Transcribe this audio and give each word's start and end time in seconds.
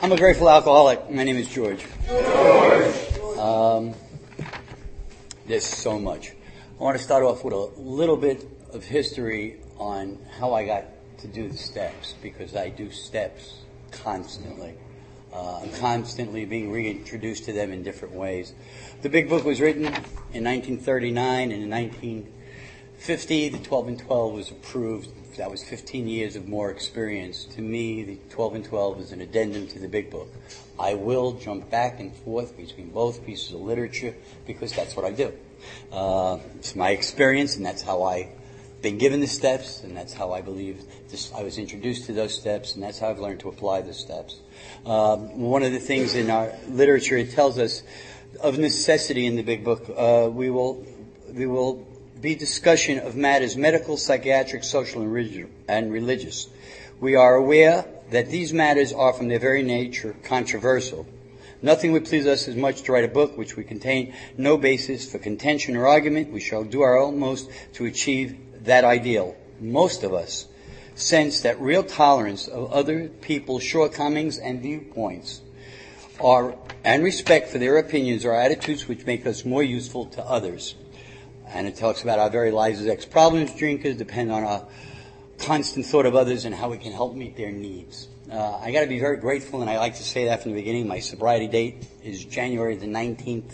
I'm 0.00 0.12
a 0.12 0.16
grateful 0.16 0.48
alcoholic. 0.48 1.10
My 1.10 1.24
name 1.24 1.36
is 1.38 1.48
George. 1.48 1.84
Um, 3.36 3.94
there's 5.48 5.64
so 5.64 5.98
much. 5.98 6.30
I 6.78 6.82
want 6.84 6.96
to 6.96 7.02
start 7.02 7.24
off 7.24 7.42
with 7.42 7.52
a 7.52 7.80
little 7.80 8.16
bit 8.16 8.46
of 8.72 8.84
history 8.84 9.56
on 9.76 10.20
how 10.38 10.54
I 10.54 10.64
got 10.66 10.84
to 11.18 11.26
do 11.26 11.48
the 11.48 11.56
steps 11.56 12.14
because 12.22 12.54
I 12.54 12.68
do 12.68 12.92
steps 12.92 13.54
constantly. 13.90 14.74
Uh, 15.32 15.62
I'm 15.62 15.72
constantly 15.72 16.44
being 16.44 16.70
reintroduced 16.70 17.46
to 17.46 17.52
them 17.52 17.72
in 17.72 17.82
different 17.82 18.14
ways. 18.14 18.52
The 19.02 19.08
big 19.08 19.28
book 19.28 19.44
was 19.44 19.60
written 19.60 19.86
in 19.86 20.44
1939 20.44 21.50
and 21.50 21.64
in 21.64 21.68
1950 21.70 23.48
the 23.48 23.58
12 23.58 23.88
and 23.88 23.98
12 23.98 24.32
was 24.32 24.50
approved 24.52 25.10
that 25.38 25.50
was 25.50 25.62
15 25.62 26.08
years 26.08 26.36
of 26.36 26.48
more 26.48 26.70
experience. 26.70 27.44
To 27.44 27.62
me, 27.62 28.02
the 28.02 28.18
12 28.30 28.54
and 28.56 28.64
12 28.64 29.00
is 29.00 29.12
an 29.12 29.20
addendum 29.20 29.68
to 29.68 29.78
the 29.78 29.88
big 29.88 30.10
book. 30.10 30.28
I 30.78 30.94
will 30.94 31.32
jump 31.32 31.70
back 31.70 32.00
and 32.00 32.14
forth 32.14 32.56
between 32.56 32.90
both 32.90 33.24
pieces 33.24 33.52
of 33.52 33.60
literature 33.60 34.14
because 34.46 34.72
that's 34.72 34.96
what 34.96 35.04
I 35.04 35.12
do. 35.12 35.32
Uh, 35.92 36.38
it's 36.56 36.74
my 36.74 36.90
experience, 36.90 37.56
and 37.56 37.64
that's 37.64 37.82
how 37.82 38.02
I've 38.02 38.28
been 38.82 38.98
given 38.98 39.20
the 39.20 39.28
steps, 39.28 39.82
and 39.84 39.96
that's 39.96 40.12
how 40.12 40.32
I 40.32 40.40
believe 40.40 40.82
this, 41.08 41.32
I 41.32 41.42
was 41.42 41.56
introduced 41.56 42.06
to 42.06 42.12
those 42.12 42.34
steps, 42.34 42.74
and 42.74 42.82
that's 42.82 42.98
how 42.98 43.10
I've 43.10 43.20
learned 43.20 43.40
to 43.40 43.48
apply 43.48 43.82
the 43.82 43.94
steps. 43.94 44.40
Um, 44.86 45.40
one 45.40 45.62
of 45.62 45.72
the 45.72 45.80
things 45.80 46.16
in 46.16 46.30
our 46.30 46.52
literature 46.68 47.16
it 47.16 47.32
tells 47.32 47.58
us 47.58 47.82
of 48.40 48.58
necessity 48.58 49.26
in 49.26 49.36
the 49.36 49.42
big 49.42 49.64
book, 49.64 49.88
uh, 49.96 50.28
we 50.30 50.50
will 50.50 50.84
we 51.32 51.46
will 51.46 51.86
be 52.20 52.34
discussion 52.34 52.98
of 52.98 53.14
matters 53.14 53.56
medical, 53.56 53.96
psychiatric, 53.96 54.64
social, 54.64 55.02
and 55.02 55.92
religious. 55.92 56.48
We 57.00 57.14
are 57.14 57.36
aware 57.36 57.84
that 58.10 58.28
these 58.28 58.52
matters 58.52 58.92
are 58.92 59.12
from 59.12 59.28
their 59.28 59.38
very 59.38 59.62
nature 59.62 60.16
controversial. 60.24 61.06
Nothing 61.62 61.92
would 61.92 62.06
please 62.06 62.26
us 62.26 62.48
as 62.48 62.56
much 62.56 62.82
to 62.82 62.92
write 62.92 63.04
a 63.04 63.08
book 63.08 63.36
which 63.36 63.56
would 63.56 63.68
contain 63.68 64.14
no 64.36 64.56
basis 64.56 65.10
for 65.10 65.18
contention 65.18 65.76
or 65.76 65.86
argument. 65.86 66.32
We 66.32 66.40
shall 66.40 66.64
do 66.64 66.82
our 66.82 67.04
utmost 67.04 67.50
to 67.74 67.84
achieve 67.84 68.64
that 68.64 68.84
ideal. 68.84 69.36
Most 69.60 70.02
of 70.02 70.12
us 70.12 70.46
sense 70.94 71.40
that 71.40 71.60
real 71.60 71.84
tolerance 71.84 72.48
of 72.48 72.72
other 72.72 73.08
people's 73.08 73.62
shortcomings 73.62 74.38
and 74.38 74.60
viewpoints 74.60 75.40
are, 76.20 76.56
and 76.82 77.04
respect 77.04 77.48
for 77.48 77.58
their 77.58 77.78
opinions 77.78 78.24
are 78.24 78.34
attitudes 78.34 78.88
which 78.88 79.06
make 79.06 79.24
us 79.24 79.44
more 79.44 79.62
useful 79.62 80.06
to 80.06 80.24
others 80.24 80.74
and 81.52 81.66
it 81.66 81.76
talks 81.76 82.02
about 82.02 82.18
our 82.18 82.30
very 82.30 82.50
lives 82.50 82.80
as 82.80 82.86
ex-problems 82.86 83.54
drinkers 83.54 83.96
depend 83.96 84.30
on 84.30 84.44
our 84.44 84.66
constant 85.38 85.86
thought 85.86 86.06
of 86.06 86.14
others 86.14 86.44
and 86.44 86.54
how 86.54 86.70
we 86.70 86.78
can 86.78 86.92
help 86.92 87.14
meet 87.14 87.36
their 87.36 87.52
needs. 87.52 88.08
Uh, 88.30 88.58
I 88.58 88.72
got 88.72 88.82
to 88.82 88.86
be 88.86 88.98
very 88.98 89.16
grateful, 89.16 89.62
and 89.62 89.70
I 89.70 89.78
like 89.78 89.96
to 89.96 90.04
say 90.04 90.26
that 90.26 90.42
from 90.42 90.52
the 90.52 90.58
beginning. 90.58 90.86
My 90.86 90.98
sobriety 90.98 91.48
date 91.48 91.86
is 92.04 92.24
January 92.24 92.76
the 92.76 92.86
19th 92.86 93.52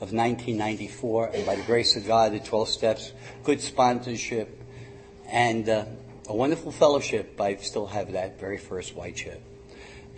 of 0.00 0.12
1994, 0.12 1.30
and 1.34 1.46
by 1.46 1.56
the 1.56 1.62
grace 1.62 1.96
of 1.96 2.06
God, 2.06 2.32
the 2.32 2.40
12 2.40 2.68
steps, 2.68 3.12
good 3.44 3.60
sponsorship, 3.60 4.60
and 5.26 5.68
uh, 5.68 5.84
a 6.28 6.34
wonderful 6.34 6.70
fellowship. 6.70 7.40
I 7.40 7.56
still 7.56 7.86
have 7.86 8.12
that 8.12 8.38
very 8.38 8.58
first 8.58 8.94
white 8.94 9.16
chip, 9.16 9.40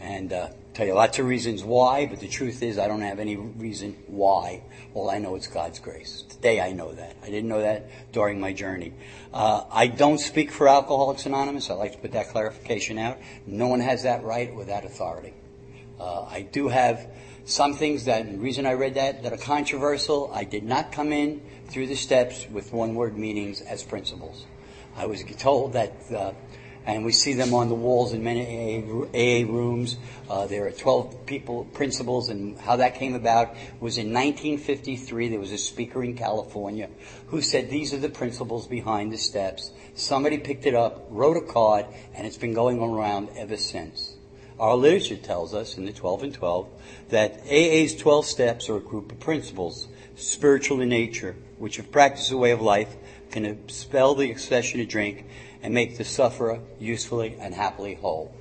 and 0.00 0.32
uh, 0.32 0.48
tell 0.74 0.86
you 0.86 0.94
lots 0.94 1.18
of 1.18 1.26
reasons 1.26 1.62
why, 1.62 2.06
but 2.06 2.20
the 2.20 2.28
truth 2.28 2.62
is 2.62 2.78
I 2.78 2.88
don't 2.88 3.02
have 3.02 3.18
any 3.18 3.36
reason 3.36 3.96
why. 4.06 4.62
All 4.94 5.10
I 5.10 5.18
know 5.18 5.36
is 5.36 5.46
God's 5.46 5.78
grace. 5.78 6.22
Today 6.28 6.60
I 6.60 6.72
know 6.72 6.92
that. 6.92 7.16
I 7.22 7.26
didn't 7.26 7.48
know 7.48 7.60
that 7.60 8.12
during 8.12 8.40
my 8.40 8.52
journey. 8.52 8.94
Uh, 9.32 9.64
I 9.70 9.86
don't 9.86 10.18
speak 10.18 10.50
for 10.50 10.68
Alcoholics 10.68 11.26
Anonymous. 11.26 11.70
I 11.70 11.74
like 11.74 11.92
to 11.92 11.98
put 11.98 12.12
that 12.12 12.28
clarification 12.28 12.98
out. 12.98 13.18
No 13.46 13.68
one 13.68 13.80
has 13.80 14.04
that 14.04 14.24
right 14.24 14.50
or 14.50 14.64
that 14.64 14.84
authority. 14.84 15.34
Uh, 16.00 16.24
I 16.24 16.42
do 16.42 16.68
have 16.68 17.06
some 17.44 17.74
things 17.74 18.06
that, 18.06 18.30
the 18.30 18.38
reason 18.38 18.66
I 18.66 18.72
read 18.74 18.94
that, 18.94 19.22
that 19.24 19.32
are 19.32 19.36
controversial. 19.38 20.30
I 20.32 20.44
did 20.44 20.64
not 20.64 20.92
come 20.92 21.12
in 21.12 21.42
through 21.68 21.88
the 21.88 21.96
steps 21.96 22.46
with 22.50 22.72
one 22.72 22.94
word 22.94 23.16
meanings 23.16 23.60
as 23.60 23.82
principles. 23.82 24.46
I 24.96 25.06
was 25.06 25.22
told 25.38 25.72
that 25.74 25.92
uh, 26.14 26.32
and 26.86 27.04
we 27.04 27.12
see 27.12 27.34
them 27.34 27.54
on 27.54 27.68
the 27.68 27.74
walls 27.74 28.12
in 28.12 28.24
many 28.24 28.82
AA, 29.14 29.46
rooms. 29.50 29.96
Uh, 30.28 30.46
there 30.46 30.66
are 30.66 30.72
12 30.72 31.26
people, 31.26 31.64
principles, 31.66 32.28
and 32.28 32.58
how 32.58 32.76
that 32.76 32.96
came 32.96 33.14
about 33.14 33.54
was 33.80 33.98
in 33.98 34.12
1953. 34.12 35.28
There 35.28 35.38
was 35.38 35.52
a 35.52 35.58
speaker 35.58 36.02
in 36.02 36.16
California 36.16 36.88
who 37.28 37.40
said 37.40 37.70
these 37.70 37.94
are 37.94 37.98
the 37.98 38.08
principles 38.08 38.66
behind 38.66 39.12
the 39.12 39.18
steps. 39.18 39.70
Somebody 39.94 40.38
picked 40.38 40.66
it 40.66 40.74
up, 40.74 41.06
wrote 41.10 41.36
a 41.36 41.52
card, 41.52 41.86
and 42.14 42.26
it's 42.26 42.38
been 42.38 42.54
going 42.54 42.80
around 42.80 43.28
ever 43.36 43.56
since. 43.56 44.16
Our 44.58 44.76
literature 44.76 45.16
tells 45.16 45.54
us 45.54 45.76
in 45.76 45.86
the 45.86 45.92
12 45.92 46.22
and 46.24 46.34
12 46.34 46.68
that 47.08 47.40
AA's 47.50 47.96
12 47.96 48.26
steps 48.26 48.68
are 48.68 48.76
a 48.76 48.80
group 48.80 49.10
of 49.10 49.20
principles, 49.20 49.88
spiritual 50.16 50.80
in 50.80 50.88
nature, 50.88 51.36
which 51.58 51.78
if 51.78 51.90
practiced 51.90 52.32
a 52.32 52.36
way 52.36 52.50
of 52.50 52.60
life, 52.60 52.94
can 53.30 53.46
expel 53.46 54.14
the 54.14 54.30
obsession 54.30 54.78
to 54.78 54.86
drink 54.86 55.26
and 55.62 55.72
make 55.72 55.96
the 55.96 56.04
sufferer 56.04 56.60
usefully 56.78 57.36
and 57.40 57.54
happily 57.54 57.94
whole. 57.94 58.34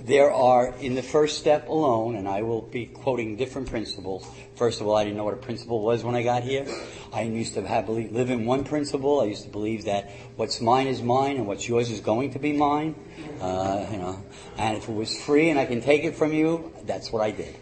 There 0.00 0.32
are, 0.32 0.74
in 0.80 0.94
the 0.94 1.02
first 1.02 1.38
step 1.38 1.68
alone, 1.68 2.16
and 2.16 2.28
I 2.28 2.42
will 2.42 2.60
be 2.60 2.86
quoting 2.86 3.36
different 3.36 3.70
principles. 3.70 4.26
First 4.56 4.80
of 4.80 4.88
all, 4.88 4.96
I 4.96 5.04
didn't 5.04 5.16
know 5.16 5.24
what 5.24 5.34
a 5.34 5.38
principle 5.38 5.80
was 5.80 6.02
when 6.02 6.14
I 6.16 6.22
got 6.22 6.42
here. 6.42 6.66
I 7.12 7.22
used 7.22 7.54
to 7.54 7.66
have 7.66 7.88
live 7.88 8.30
in 8.30 8.44
one 8.44 8.64
principle. 8.64 9.20
I 9.20 9.26
used 9.26 9.44
to 9.44 9.48
believe 9.48 9.84
that 9.84 10.10
what's 10.34 10.60
mine 10.60 10.88
is 10.88 11.02
mine 11.02 11.36
and 11.36 11.46
what's 11.46 11.68
yours 11.68 11.90
is 11.90 12.00
going 12.00 12.32
to 12.32 12.38
be 12.40 12.52
mine. 12.52 12.96
Uh, 13.40 13.86
you 13.90 13.98
know, 13.98 14.22
and 14.58 14.76
if 14.76 14.88
it 14.88 14.92
was 14.92 15.16
free 15.22 15.50
and 15.50 15.58
I 15.58 15.66
can 15.66 15.80
take 15.80 16.04
it 16.04 16.16
from 16.16 16.32
you, 16.32 16.72
that's 16.84 17.12
what 17.12 17.22
I 17.22 17.30
did. 17.30 17.54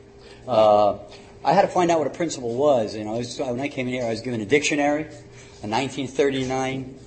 Uh, 0.48 0.98
I 1.44 1.52
had 1.52 1.62
to 1.62 1.68
find 1.68 1.90
out 1.90 1.98
what 1.98 2.06
a 2.06 2.10
principle 2.10 2.54
was. 2.54 2.96
You 2.96 3.04
know, 3.04 3.18
was, 3.18 3.38
when 3.38 3.60
I 3.60 3.68
came 3.68 3.86
in 3.86 3.94
here, 3.94 4.06
I 4.06 4.10
was 4.10 4.22
given 4.22 4.40
a 4.40 4.46
dictionary, 4.46 5.02
a 5.02 5.68
1939 5.68 6.98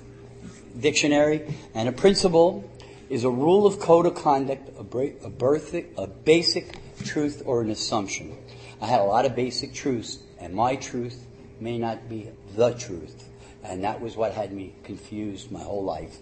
dictionary, 0.80 1.54
and 1.74 1.88
a 1.88 1.92
principle 1.92 2.68
is 3.08 3.24
a 3.24 3.30
rule 3.30 3.66
of 3.66 3.80
code 3.80 4.06
of 4.06 4.14
conduct, 4.14 4.68
a, 4.76 4.80
a, 5.26 5.30
birth, 5.30 5.74
a 5.74 6.06
basic 6.06 6.78
truth 7.04 7.42
or 7.46 7.62
an 7.62 7.70
assumption. 7.70 8.36
I 8.80 8.86
had 8.86 9.00
a 9.00 9.04
lot 9.04 9.24
of 9.24 9.34
basic 9.34 9.74
truths, 9.74 10.18
and 10.38 10.54
my 10.54 10.76
truth 10.76 11.26
may 11.60 11.78
not 11.78 12.08
be 12.08 12.30
the 12.54 12.74
truth. 12.74 13.28
And 13.64 13.84
that 13.84 14.00
was 14.00 14.16
what 14.16 14.32
had 14.32 14.52
me 14.52 14.74
confused 14.84 15.50
my 15.50 15.62
whole 15.62 15.84
life. 15.84 16.16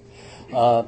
Uh, 0.53 0.85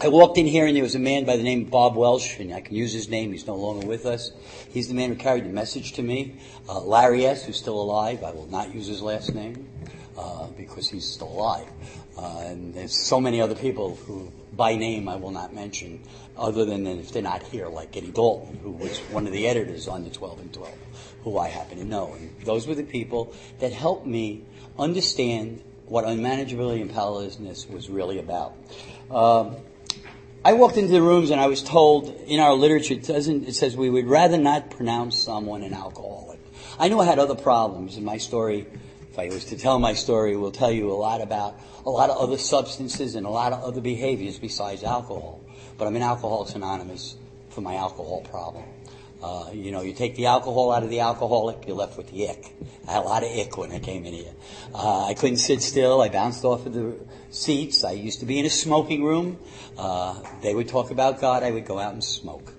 I 0.00 0.08
walked 0.08 0.38
in 0.38 0.46
here 0.46 0.66
and 0.66 0.74
there 0.74 0.82
was 0.82 0.96
a 0.96 1.00
man 1.00 1.24
by 1.24 1.36
the 1.36 1.42
name 1.42 1.62
of 1.62 1.70
Bob 1.70 1.96
Welsh, 1.96 2.38
and 2.38 2.52
I 2.52 2.60
can 2.60 2.74
use 2.74 2.92
his 2.92 3.08
name. 3.08 3.32
He's 3.32 3.46
no 3.46 3.54
longer 3.54 3.86
with 3.86 4.06
us. 4.06 4.32
He's 4.70 4.88
the 4.88 4.94
man 4.94 5.10
who 5.10 5.16
carried 5.16 5.44
the 5.44 5.50
message 5.50 5.92
to 5.94 6.02
me. 6.02 6.40
Uh, 6.68 6.80
Larry 6.80 7.26
S., 7.26 7.44
who's 7.44 7.56
still 7.56 7.80
alive. 7.80 8.24
I 8.24 8.32
will 8.32 8.46
not 8.46 8.74
use 8.74 8.86
his 8.86 9.02
last 9.02 9.34
name 9.34 9.68
uh, 10.18 10.48
because 10.56 10.88
he's 10.88 11.06
still 11.06 11.28
alive. 11.28 11.68
Uh, 12.16 12.44
and 12.46 12.74
there's 12.74 12.96
so 12.96 13.20
many 13.20 13.40
other 13.40 13.54
people 13.54 13.96
who, 13.96 14.30
by 14.52 14.76
name, 14.76 15.08
I 15.08 15.16
will 15.16 15.32
not 15.32 15.52
mention, 15.52 16.00
other 16.36 16.64
than 16.64 16.86
if 16.86 17.12
they're 17.12 17.22
not 17.22 17.42
here, 17.42 17.68
like 17.68 17.96
Eddie 17.96 18.12
Dalton, 18.12 18.58
who 18.62 18.70
was 18.70 18.98
one 19.10 19.26
of 19.26 19.32
the 19.32 19.48
editors 19.48 19.88
on 19.88 20.04
the 20.04 20.10
12 20.10 20.40
and 20.40 20.52
12, 20.52 20.74
who 21.24 21.38
I 21.38 21.48
happen 21.48 21.78
to 21.78 21.84
know. 21.84 22.14
And 22.14 22.34
those 22.44 22.66
were 22.66 22.74
the 22.74 22.84
people 22.84 23.34
that 23.58 23.72
helped 23.72 24.06
me 24.06 24.42
understand 24.78 25.62
what 25.86 26.04
unmanageability 26.04 26.80
and 26.80 26.92
powerlessness 26.92 27.68
was 27.68 27.90
really 27.90 28.18
about. 28.18 28.54
Um, 29.10 29.56
I 30.44 30.52
walked 30.52 30.76
into 30.76 30.92
the 30.92 31.02
rooms 31.02 31.30
and 31.30 31.40
I 31.40 31.46
was 31.46 31.62
told 31.62 32.08
in 32.26 32.38
our 32.38 32.52
literature 32.52 32.94
it 32.94 33.06
doesn't 33.06 33.48
it 33.48 33.54
says 33.54 33.76
we 33.76 33.88
would 33.88 34.06
rather 34.06 34.36
not 34.36 34.70
pronounce 34.70 35.18
someone 35.18 35.62
an 35.62 35.72
alcoholic. 35.72 36.38
I 36.78 36.88
knew 36.88 37.00
I 37.00 37.06
had 37.06 37.18
other 37.18 37.34
problems 37.34 37.96
in 37.96 38.04
my 38.04 38.18
story 38.18 38.66
if 39.14 39.18
I 39.20 39.32
was 39.32 39.44
to 39.46 39.56
tell 39.56 39.78
my 39.78 39.94
story, 39.94 40.36
will 40.36 40.50
tell 40.50 40.72
you 40.72 40.90
a 40.90 40.98
lot 40.98 41.20
about 41.20 41.54
a 41.86 41.90
lot 41.90 42.10
of 42.10 42.16
other 42.16 42.36
substances 42.36 43.14
and 43.14 43.24
a 43.24 43.30
lot 43.30 43.52
of 43.52 43.62
other 43.62 43.80
behaviors 43.80 44.40
besides 44.40 44.82
alcohol. 44.82 45.40
But 45.78 45.86
I'm 45.86 45.94
in 45.94 46.02
Alcoholics 46.02 46.56
Anonymous 46.56 47.14
for 47.50 47.60
my 47.60 47.76
alcohol 47.76 48.22
problem. 48.22 48.64
Uh, 49.22 49.50
you 49.52 49.70
know, 49.70 49.82
you 49.82 49.92
take 49.92 50.16
the 50.16 50.26
alcohol 50.26 50.72
out 50.72 50.82
of 50.82 50.90
the 50.90 50.98
alcoholic, 50.98 51.64
you're 51.64 51.76
left 51.76 51.96
with 51.96 52.10
the 52.10 52.28
ick. 52.28 52.56
I 52.88 52.94
had 52.94 53.04
a 53.04 53.06
lot 53.06 53.22
of 53.22 53.30
ick 53.30 53.56
when 53.56 53.70
I 53.70 53.78
came 53.78 54.04
in 54.04 54.14
here. 54.14 54.32
Uh, 54.74 55.06
I 55.06 55.14
couldn't 55.14 55.36
sit 55.36 55.62
still. 55.62 56.00
I 56.02 56.08
bounced 56.08 56.44
off 56.44 56.66
of 56.66 56.74
the 56.74 56.98
seats. 57.30 57.84
I 57.84 57.92
used 57.92 58.18
to 58.18 58.26
be 58.26 58.40
in 58.40 58.46
a 58.46 58.50
smoking 58.50 59.04
room. 59.04 59.38
Uh, 59.78 60.20
they 60.42 60.52
would 60.56 60.66
talk 60.66 60.90
about 60.90 61.20
God. 61.20 61.44
I 61.44 61.52
would 61.52 61.66
go 61.66 61.78
out 61.78 61.92
and 61.92 62.02
smoke 62.02 62.52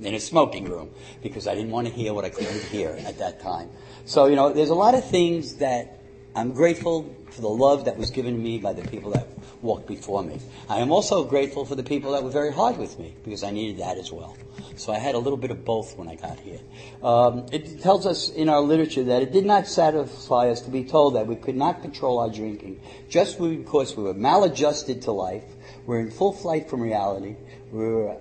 in 0.00 0.14
a 0.14 0.20
smoking 0.20 0.66
room 0.66 0.90
because 1.20 1.48
I 1.48 1.56
didn't 1.56 1.72
want 1.72 1.88
to 1.88 1.92
hear 1.92 2.14
what 2.14 2.24
I 2.24 2.30
couldn't 2.30 2.62
hear 2.66 2.90
at 2.90 3.18
that 3.18 3.40
time. 3.40 3.70
So, 4.08 4.24
you 4.24 4.36
know, 4.36 4.50
there's 4.50 4.70
a 4.70 4.74
lot 4.74 4.94
of 4.94 5.04
things 5.04 5.56
that 5.56 5.98
I'm 6.34 6.54
grateful 6.54 7.14
for 7.28 7.42
the 7.42 7.48
love 7.48 7.84
that 7.84 7.98
was 7.98 8.10
given 8.10 8.32
to 8.32 8.40
me 8.40 8.58
by 8.58 8.72
the 8.72 8.80
people 8.88 9.10
that 9.10 9.28
walked 9.60 9.86
before 9.86 10.22
me. 10.22 10.40
I 10.66 10.78
am 10.78 10.90
also 10.90 11.24
grateful 11.24 11.66
for 11.66 11.74
the 11.74 11.82
people 11.82 12.12
that 12.12 12.24
were 12.24 12.30
very 12.30 12.50
hard 12.50 12.78
with 12.78 12.98
me 12.98 13.14
because 13.22 13.44
I 13.44 13.50
needed 13.50 13.84
that 13.84 13.98
as 13.98 14.10
well. 14.10 14.34
So 14.76 14.94
I 14.94 14.98
had 14.98 15.14
a 15.14 15.18
little 15.18 15.36
bit 15.36 15.50
of 15.50 15.62
both 15.62 15.98
when 15.98 16.08
I 16.08 16.14
got 16.14 16.40
here. 16.40 16.58
Um, 17.02 17.44
it 17.52 17.82
tells 17.82 18.06
us 18.06 18.30
in 18.30 18.48
our 18.48 18.62
literature 18.62 19.04
that 19.04 19.20
it 19.20 19.30
did 19.30 19.44
not 19.44 19.66
satisfy 19.66 20.48
us 20.48 20.62
to 20.62 20.70
be 20.70 20.84
told 20.84 21.16
that 21.16 21.26
we 21.26 21.36
could 21.36 21.56
not 21.56 21.82
control 21.82 22.18
our 22.18 22.30
drinking 22.30 22.80
just 23.10 23.38
because 23.38 23.94
we 23.94 24.04
were 24.04 24.14
maladjusted 24.14 25.02
to 25.02 25.12
life, 25.12 25.44
we're 25.84 26.00
in 26.00 26.10
full 26.10 26.32
flight 26.32 26.70
from 26.70 26.80
reality, 26.80 27.36
we 27.70 27.86
were 27.86 28.16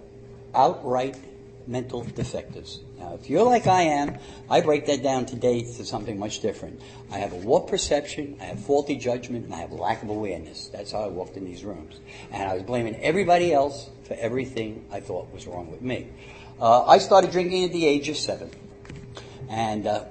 outright 0.53 1.15
mental 1.67 2.03
defectives. 2.03 2.79
Now, 2.97 3.13
if 3.13 3.29
you're 3.29 3.43
like 3.43 3.67
I 3.67 3.83
am, 3.83 4.17
I 4.49 4.61
break 4.61 4.85
that 4.87 5.03
down 5.03 5.25
today 5.25 5.61
to 5.61 5.85
something 5.85 6.17
much 6.17 6.39
different. 6.39 6.81
I 7.11 7.17
have 7.17 7.33
a 7.33 7.37
warped 7.37 7.69
perception, 7.69 8.37
I 8.39 8.45
have 8.45 8.59
faulty 8.59 8.95
judgment, 8.95 9.45
and 9.45 9.53
I 9.53 9.57
have 9.57 9.71
lack 9.71 10.03
of 10.03 10.09
awareness. 10.09 10.67
That's 10.67 10.91
how 10.91 11.03
I 11.03 11.07
walked 11.07 11.37
in 11.37 11.45
these 11.45 11.63
rooms. 11.63 11.99
And 12.31 12.49
I 12.49 12.53
was 12.53 12.63
blaming 12.63 12.95
everybody 13.01 13.53
else 13.53 13.89
for 14.03 14.15
everything 14.15 14.85
I 14.91 14.99
thought 14.99 15.31
was 15.33 15.45
wrong 15.47 15.69
with 15.69 15.81
me. 15.81 16.07
Uh, 16.59 16.85
I 16.85 16.97
started 16.97 17.31
drinking 17.31 17.65
at 17.65 17.71
the 17.71 17.85
age 17.85 18.09
of 18.09 18.17
seven. 18.17 18.49
And 19.49 19.87
uh, 19.87 20.05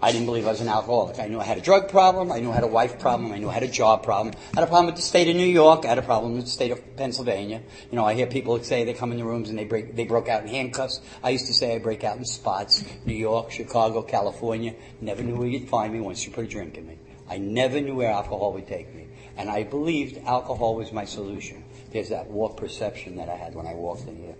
I 0.00 0.12
didn't 0.12 0.26
believe 0.26 0.46
I 0.46 0.50
was 0.50 0.60
an 0.60 0.68
alcoholic. 0.68 1.18
I 1.18 1.26
knew 1.26 1.40
I 1.40 1.44
had 1.44 1.58
a 1.58 1.60
drug 1.60 1.88
problem. 1.88 2.30
I 2.30 2.38
knew 2.38 2.52
I 2.52 2.54
had 2.54 2.62
a 2.62 2.68
wife 2.68 3.00
problem. 3.00 3.32
I 3.32 3.38
knew 3.38 3.48
I 3.48 3.54
had 3.54 3.64
a 3.64 3.68
job 3.68 4.04
problem. 4.04 4.32
I 4.54 4.60
had 4.60 4.64
a 4.64 4.68
problem 4.68 4.86
with 4.86 4.94
the 4.94 5.02
state 5.02 5.28
of 5.28 5.34
New 5.34 5.46
York. 5.46 5.84
I 5.84 5.88
had 5.88 5.98
a 5.98 6.02
problem 6.02 6.36
with 6.36 6.44
the 6.44 6.50
state 6.50 6.70
of 6.70 6.96
Pennsylvania. 6.96 7.62
You 7.90 7.96
know, 7.96 8.04
I 8.04 8.14
hear 8.14 8.28
people 8.28 8.62
say 8.62 8.84
they 8.84 8.94
come 8.94 9.10
in 9.10 9.18
the 9.18 9.24
rooms 9.24 9.50
and 9.50 9.58
they 9.58 9.64
break, 9.64 9.96
they 9.96 10.04
broke 10.04 10.28
out 10.28 10.42
in 10.42 10.48
handcuffs. 10.48 11.00
I 11.22 11.30
used 11.30 11.48
to 11.48 11.54
say 11.54 11.74
I 11.74 11.78
break 11.80 12.04
out 12.04 12.16
in 12.16 12.24
spots. 12.24 12.84
New 13.06 13.14
York, 13.14 13.50
Chicago, 13.50 14.02
California. 14.02 14.74
Never 15.00 15.24
knew 15.24 15.34
where 15.34 15.48
you'd 15.48 15.68
find 15.68 15.92
me 15.92 16.00
once 16.00 16.24
you 16.24 16.30
put 16.30 16.44
a 16.44 16.48
drink 16.48 16.76
in 16.76 16.86
me. 16.86 16.98
I 17.28 17.38
never 17.38 17.80
knew 17.80 17.96
where 17.96 18.12
alcohol 18.12 18.52
would 18.52 18.68
take 18.68 18.94
me. 18.94 19.08
And 19.36 19.50
I 19.50 19.64
believed 19.64 20.24
alcohol 20.26 20.76
was 20.76 20.92
my 20.92 21.04
solution. 21.04 21.64
There's 21.90 22.10
that 22.10 22.28
warped 22.28 22.56
perception 22.56 23.16
that 23.16 23.28
I 23.28 23.34
had 23.34 23.54
when 23.54 23.66
I 23.66 23.74
walked 23.74 24.06
in 24.06 24.16
here. 24.16 24.34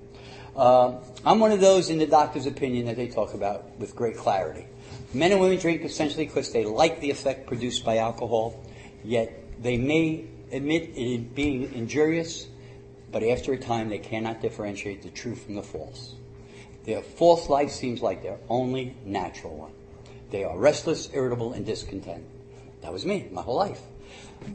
Uh, 0.57 0.99
I'm 1.25 1.39
one 1.39 1.53
of 1.53 1.61
those, 1.61 1.89
in 1.91 1.99
the 1.99 2.07
doctor's 2.07 2.47
opinion, 2.47 2.87
that 2.87 2.97
they 2.97 3.09
talk 3.09 3.35
about 3.35 3.77
with 3.79 3.95
great 3.95 4.17
clarity. 4.17 4.67
Men 5.13 5.33
and 5.33 5.41
women 5.41 5.59
drink 5.59 5.83
essentially 5.85 6.27
because 6.27 6.53
they 6.53 6.65
like 6.65 7.01
the 7.01 7.11
effect 7.11 7.47
produced 7.47 7.85
by 7.85 7.97
alcohol, 7.99 8.63
yet 9.03 9.63
they 9.63 9.79
may 9.79 10.27
admit 10.53 10.91
it 10.97 11.35
being 11.35 11.73
injurious, 11.73 12.47
but 13.11 13.23
after 13.23 13.53
a 13.53 13.59
time 13.59 13.89
they 13.89 13.99
cannot 13.99 14.43
differentiate 14.43 15.03
the 15.03 15.11
true 15.11 15.35
from 15.35 15.55
the 15.55 15.63
false. 15.63 16.15
Their 16.85 17.03
false 17.03 17.49
life 17.49 17.71
seems 17.71 18.03
like 18.03 18.23
their 18.23 18.39
only 18.49 18.97
natural 19.05 19.57
one. 19.57 19.73
They 20.31 20.45
are 20.45 20.57
restless, 20.57 21.09
irritable, 21.13 21.53
and 21.55 21.65
discontent. 21.65 22.25
That 22.83 22.93
was 22.93 23.05
me, 23.07 23.29
my 23.33 23.43
whole 23.43 23.57
life. 23.57 23.81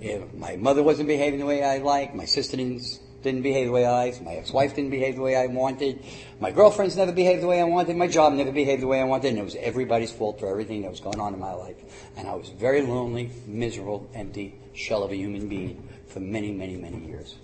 If 0.02 0.34
my 0.34 0.56
mother 0.56 0.84
wasn't 0.84 1.08
behaving 1.08 1.40
the 1.40 1.46
way 1.46 1.64
I 1.64 1.80
liked, 1.80 2.16
my 2.16 2.26
sister 2.26 2.58
didn't 2.58 3.00
didn't 3.24 3.42
behave 3.42 3.68
the 3.68 3.72
way 3.72 3.86
I, 3.86 4.14
my 4.24 4.34
ex-wife 4.36 4.76
didn't 4.76 4.92
behave 4.92 5.16
the 5.16 5.22
way 5.22 5.36
I 5.36 5.48
wanted, 5.48 6.04
my 6.40 6.52
girlfriends 6.52 6.96
never 6.96 7.12
behaved 7.12 7.42
the 7.42 7.48
way 7.48 7.60
I 7.60 7.64
wanted, 7.64 7.96
my 7.96 8.08
job 8.08 8.34
never 8.34 8.52
behaved 8.52 8.82
the 8.82 8.88
way 8.88 9.00
I 9.00 9.06
wanted, 9.06 9.30
and 9.30 9.40
it 9.40 9.44
was 9.44 9.56
everybody's 9.56 10.12
fault 10.12 10.40
for 10.40 10.48
everything 10.48 10.82
that 10.84 10.92
was 10.92 11.00
going 11.00 11.20
on 11.20 11.34
in 11.34 11.40
my 11.40 11.54
life. 11.54 11.78
And 12.18 12.28
I 12.28 12.36
was 12.36 12.50
very 12.50 12.82
lonely, 12.82 13.32
miserable, 13.48 14.10
empty 14.14 14.60
shell 14.74 15.04
of 15.04 15.12
a 15.12 15.16
human 15.16 15.48
being 15.48 15.88
for 16.08 16.20
many, 16.20 16.52
many, 16.52 16.76
many 16.76 17.06
years. 17.06 17.38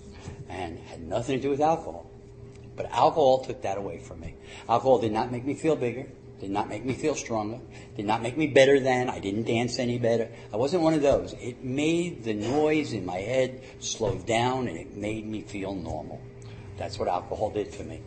And 0.48 0.78
had 0.78 1.02
nothing 1.02 1.36
to 1.36 1.42
do 1.42 1.50
with 1.50 1.60
alcohol. 1.60 2.10
But 2.76 2.86
alcohol 2.92 3.44
took 3.44 3.62
that 3.62 3.78
away 3.78 3.98
from 3.98 4.20
me. 4.20 4.36
Alcohol 4.68 4.98
did 4.98 5.12
not 5.12 5.32
make 5.32 5.44
me 5.44 5.54
feel 5.54 5.76
bigger 5.76 6.06
did 6.40 6.50
not 6.50 6.68
make 6.68 6.84
me 6.84 6.94
feel 6.94 7.14
stronger, 7.14 7.58
did 7.96 8.06
not 8.06 8.22
make 8.22 8.36
me 8.36 8.46
better 8.46 8.80
than, 8.80 9.08
I 9.10 9.20
didn't 9.20 9.44
dance 9.44 9.78
any 9.78 9.98
better. 9.98 10.28
I 10.52 10.56
wasn't 10.56 10.82
one 10.82 10.94
of 10.94 11.02
those. 11.02 11.34
It 11.34 11.62
made 11.62 12.24
the 12.24 12.34
noise 12.34 12.92
in 12.92 13.04
my 13.04 13.18
head 13.18 13.62
slow 13.78 14.16
down 14.16 14.68
and 14.68 14.76
it 14.76 14.96
made 14.96 15.26
me 15.26 15.42
feel 15.42 15.74
normal. 15.74 16.20
That's 16.78 16.98
what 16.98 17.08
alcohol 17.08 17.50
did 17.50 17.74
for 17.74 17.84
me. 17.84 18.00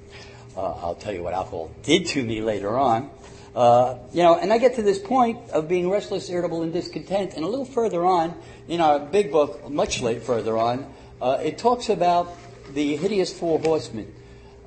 Uh, 0.57 0.73
I'll 0.73 0.95
tell 0.95 1.13
you 1.13 1.23
what 1.23 1.33
alcohol 1.33 1.71
did 1.83 2.07
to 2.07 2.23
me 2.23 2.41
later 2.41 2.77
on. 2.77 3.11
Uh, 3.55 3.99
you 4.11 4.23
know, 4.23 4.35
and 4.35 4.51
I 4.51 4.57
get 4.57 4.75
to 4.75 4.81
this 4.81 4.97
point 4.97 5.51
of 5.51 5.67
being 5.67 5.89
restless, 5.89 6.29
irritable, 6.29 6.63
and 6.63 6.73
discontent, 6.73 7.35
and 7.35 7.45
a 7.45 7.47
little 7.47 7.65
further 7.65 8.03
on, 8.03 8.35
in 8.67 8.81
our 8.81 8.99
big 8.99 9.31
book, 9.31 9.69
much 9.69 10.01
late 10.01 10.23
further 10.23 10.57
on, 10.57 10.91
uh, 11.21 11.39
it 11.43 11.59
talks 11.59 11.89
about 11.89 12.35
the 12.73 12.95
hideous 12.95 13.31
four 13.31 13.59
horsemen, 13.59 14.11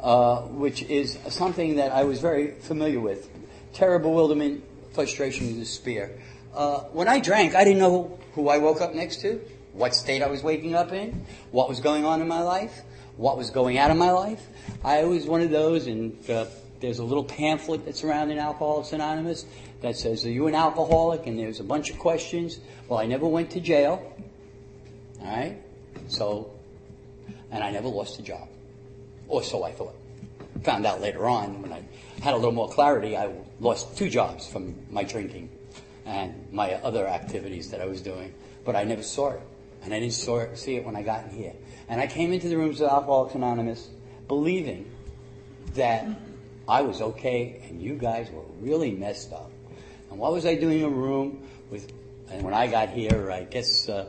uh, 0.00 0.42
which 0.42 0.82
is 0.82 1.18
something 1.28 1.76
that 1.76 1.90
I 1.90 2.04
was 2.04 2.20
very 2.20 2.52
familiar 2.52 3.00
with 3.00 3.28
terror, 3.76 3.98
bewilderment, 3.98 4.64
frustration, 4.92 5.46
and 5.48 5.58
despair. 5.58 6.10
Uh, 6.54 6.80
when 6.92 7.08
I 7.08 7.20
drank, 7.20 7.54
I 7.54 7.62
didn't 7.62 7.78
know 7.78 8.18
who 8.32 8.48
I 8.48 8.56
woke 8.56 8.80
up 8.80 8.94
next 8.94 9.20
to, 9.20 9.38
what 9.74 9.94
state 9.94 10.22
I 10.22 10.28
was 10.28 10.42
waking 10.42 10.74
up 10.74 10.92
in, 10.92 11.26
what 11.50 11.68
was 11.68 11.80
going 11.80 12.06
on 12.06 12.22
in 12.22 12.28
my 12.28 12.40
life, 12.40 12.82
what 13.18 13.36
was 13.36 13.50
going 13.50 13.76
out 13.76 13.90
of 13.90 13.98
my 13.98 14.10
life. 14.10 14.42
I 14.82 15.04
was 15.04 15.26
one 15.26 15.42
of 15.42 15.50
those, 15.50 15.86
and 15.86 16.18
uh, 16.30 16.46
there's 16.80 16.98
a 16.98 17.04
little 17.04 17.24
pamphlet 17.24 17.84
that's 17.84 18.02
around 18.02 18.30
in 18.30 18.38
Alcoholics 18.38 18.94
Anonymous 18.94 19.44
that 19.82 19.96
says, 19.96 20.24
Are 20.24 20.30
you 20.30 20.46
an 20.46 20.54
alcoholic? 20.54 21.26
And 21.26 21.38
there's 21.38 21.60
a 21.60 21.64
bunch 21.64 21.90
of 21.90 21.98
questions. 21.98 22.58
Well, 22.88 22.98
I 22.98 23.04
never 23.04 23.26
went 23.26 23.50
to 23.50 23.60
jail. 23.60 24.16
All 25.20 25.26
right? 25.26 25.58
So, 26.08 26.50
and 27.50 27.62
I 27.62 27.70
never 27.70 27.88
lost 27.88 28.18
a 28.18 28.22
job. 28.22 28.48
Or 29.28 29.42
so 29.42 29.64
I 29.64 29.72
thought. 29.72 29.94
Found 30.66 30.84
out 30.84 31.00
later 31.00 31.28
on 31.28 31.62
when 31.62 31.72
I 31.72 31.80
had 32.20 32.34
a 32.34 32.36
little 32.36 32.50
more 32.50 32.68
clarity, 32.68 33.16
I 33.16 33.30
lost 33.60 33.96
two 33.96 34.10
jobs 34.10 34.48
from 34.48 34.74
my 34.90 35.04
drinking 35.04 35.48
and 36.04 36.52
my 36.52 36.74
other 36.82 37.06
activities 37.06 37.70
that 37.70 37.80
I 37.80 37.86
was 37.86 38.00
doing, 38.00 38.34
but 38.64 38.74
I 38.74 38.82
never 38.82 39.04
saw 39.04 39.30
it. 39.30 39.40
And 39.84 39.94
I 39.94 40.00
didn't 40.00 40.14
saw 40.14 40.38
it, 40.38 40.58
see 40.58 40.74
it 40.74 40.84
when 40.84 40.96
I 40.96 41.02
got 41.02 41.22
in 41.26 41.30
here. 41.30 41.52
And 41.88 42.00
I 42.00 42.08
came 42.08 42.32
into 42.32 42.48
the 42.48 42.56
rooms 42.56 42.80
of 42.80 42.90
Alcoholics 42.90 43.36
Anonymous 43.36 43.88
believing 44.26 44.90
that 45.74 46.04
I 46.68 46.82
was 46.82 47.00
okay 47.00 47.62
and 47.68 47.80
you 47.80 47.94
guys 47.94 48.28
were 48.32 48.42
really 48.60 48.90
messed 48.90 49.32
up. 49.32 49.52
And 50.10 50.18
what 50.18 50.32
was 50.32 50.46
I 50.46 50.56
doing 50.56 50.80
in 50.80 50.86
a 50.86 50.88
room 50.88 51.46
with, 51.70 51.92
and 52.28 52.42
when 52.42 52.54
I 52.54 52.66
got 52.66 52.88
here, 52.88 53.30
I 53.30 53.44
guess 53.44 53.88
uh, 53.88 54.08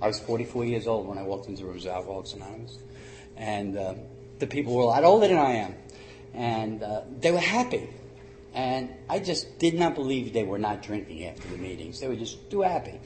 I 0.00 0.06
was 0.06 0.18
44 0.18 0.64
years 0.64 0.86
old 0.86 1.06
when 1.06 1.18
I 1.18 1.24
walked 1.24 1.48
into 1.48 1.60
the 1.60 1.68
rooms 1.68 1.84
of 1.84 1.92
Alcoholics 1.92 2.32
Anonymous. 2.32 2.78
And 3.36 3.76
uh, 3.76 3.94
the 4.38 4.46
people 4.46 4.74
were 4.74 4.84
a 4.84 4.86
lot 4.86 5.04
older 5.04 5.28
than 5.28 5.36
I 5.36 5.56
am 5.56 5.74
and 6.34 6.82
uh, 6.82 7.02
they 7.20 7.30
were 7.30 7.38
happy. 7.38 7.88
And 8.52 8.90
I 9.08 9.20
just 9.20 9.58
did 9.58 9.74
not 9.74 9.94
believe 9.94 10.32
they 10.32 10.42
were 10.42 10.58
not 10.58 10.82
drinking 10.82 11.24
after 11.24 11.48
the 11.48 11.56
meetings. 11.56 12.00
They 12.00 12.08
were 12.08 12.16
just 12.16 12.50
too 12.50 12.62
happy. 12.62 12.98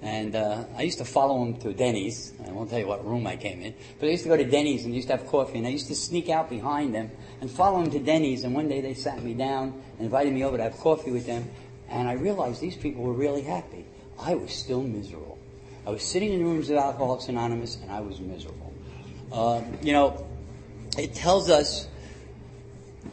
And 0.00 0.36
uh, 0.36 0.64
I 0.76 0.82
used 0.82 0.98
to 0.98 1.04
follow 1.04 1.44
them 1.44 1.56
to 1.60 1.72
Denny's. 1.72 2.32
I 2.46 2.50
won't 2.50 2.70
tell 2.70 2.78
you 2.78 2.86
what 2.86 3.04
room 3.04 3.26
I 3.26 3.36
came 3.36 3.62
in, 3.62 3.74
but 3.98 4.06
I 4.06 4.10
used 4.10 4.22
to 4.24 4.28
go 4.28 4.36
to 4.36 4.44
Denny's 4.44 4.84
and 4.84 4.92
they 4.92 4.96
used 4.96 5.08
to 5.08 5.16
have 5.16 5.26
coffee. 5.26 5.58
And 5.58 5.66
I 5.66 5.70
used 5.70 5.88
to 5.88 5.96
sneak 5.96 6.28
out 6.28 6.48
behind 6.48 6.94
them 6.94 7.10
and 7.40 7.50
follow 7.50 7.82
them 7.82 7.90
to 7.92 7.98
Denny's. 7.98 8.44
And 8.44 8.54
one 8.54 8.68
day 8.68 8.80
they 8.80 8.94
sat 8.94 9.22
me 9.22 9.34
down 9.34 9.82
and 9.98 10.00
invited 10.00 10.32
me 10.32 10.44
over 10.44 10.56
to 10.56 10.62
have 10.62 10.76
coffee 10.78 11.10
with 11.10 11.26
them. 11.26 11.50
And 11.88 12.08
I 12.08 12.12
realized 12.12 12.60
these 12.60 12.76
people 12.76 13.02
were 13.02 13.12
really 13.12 13.42
happy. 13.42 13.86
I 14.20 14.34
was 14.34 14.52
still 14.52 14.82
miserable. 14.82 15.38
I 15.86 15.90
was 15.90 16.02
sitting 16.02 16.32
in 16.32 16.44
rooms 16.44 16.70
of 16.70 16.76
Alcoholics 16.76 17.28
Anonymous 17.28 17.76
and 17.76 17.90
I 17.90 18.00
was 18.00 18.20
miserable. 18.20 18.72
Uh, 19.32 19.62
you 19.82 19.92
know, 19.92 20.26
it 20.96 21.14
tells 21.14 21.50
us 21.50 21.88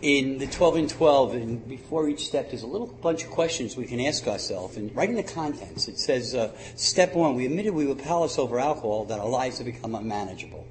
in 0.01 0.37
the 0.37 0.47
12 0.47 0.75
and 0.75 0.89
12, 0.89 1.33
and 1.35 1.67
before 1.67 2.07
each 2.09 2.25
step, 2.25 2.49
there's 2.49 2.63
a 2.63 2.67
little 2.67 2.87
bunch 2.87 3.23
of 3.23 3.29
questions 3.29 3.75
we 3.75 3.85
can 3.85 3.99
ask 3.99 4.27
ourselves. 4.27 4.77
And 4.77 4.95
right 4.95 5.09
in 5.09 5.15
the 5.15 5.23
contents, 5.23 5.87
it 5.87 5.97
says, 5.97 6.35
uh, 6.35 6.51
step 6.75 7.15
one, 7.15 7.35
we 7.35 7.45
admitted 7.45 7.73
we 7.73 7.87
were 7.87 7.95
powerless 7.95 8.37
over 8.37 8.59
alcohol, 8.59 9.05
that 9.05 9.19
our 9.19 9.29
lives 9.29 9.57
have 9.57 9.65
become 9.65 9.95
unmanageable. 9.95 10.67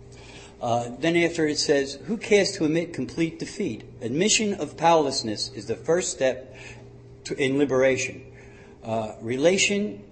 Uh, 0.61 0.91
then 0.99 1.17
after 1.17 1.47
it 1.47 1.59
says, 1.59 1.99
who 2.07 2.17
cares 2.17 2.53
to 2.53 2.65
admit 2.65 2.93
complete 2.93 3.39
defeat? 3.39 3.85
Admission 4.01 4.55
of 4.55 4.77
powerlessness 4.77 5.51
is 5.53 5.67
the 5.67 5.77
first 5.77 6.11
step 6.11 6.57
to, 7.25 7.35
in 7.37 7.59
liberation. 7.59 8.25
Uh, 8.83 9.13
relation, 9.21 10.03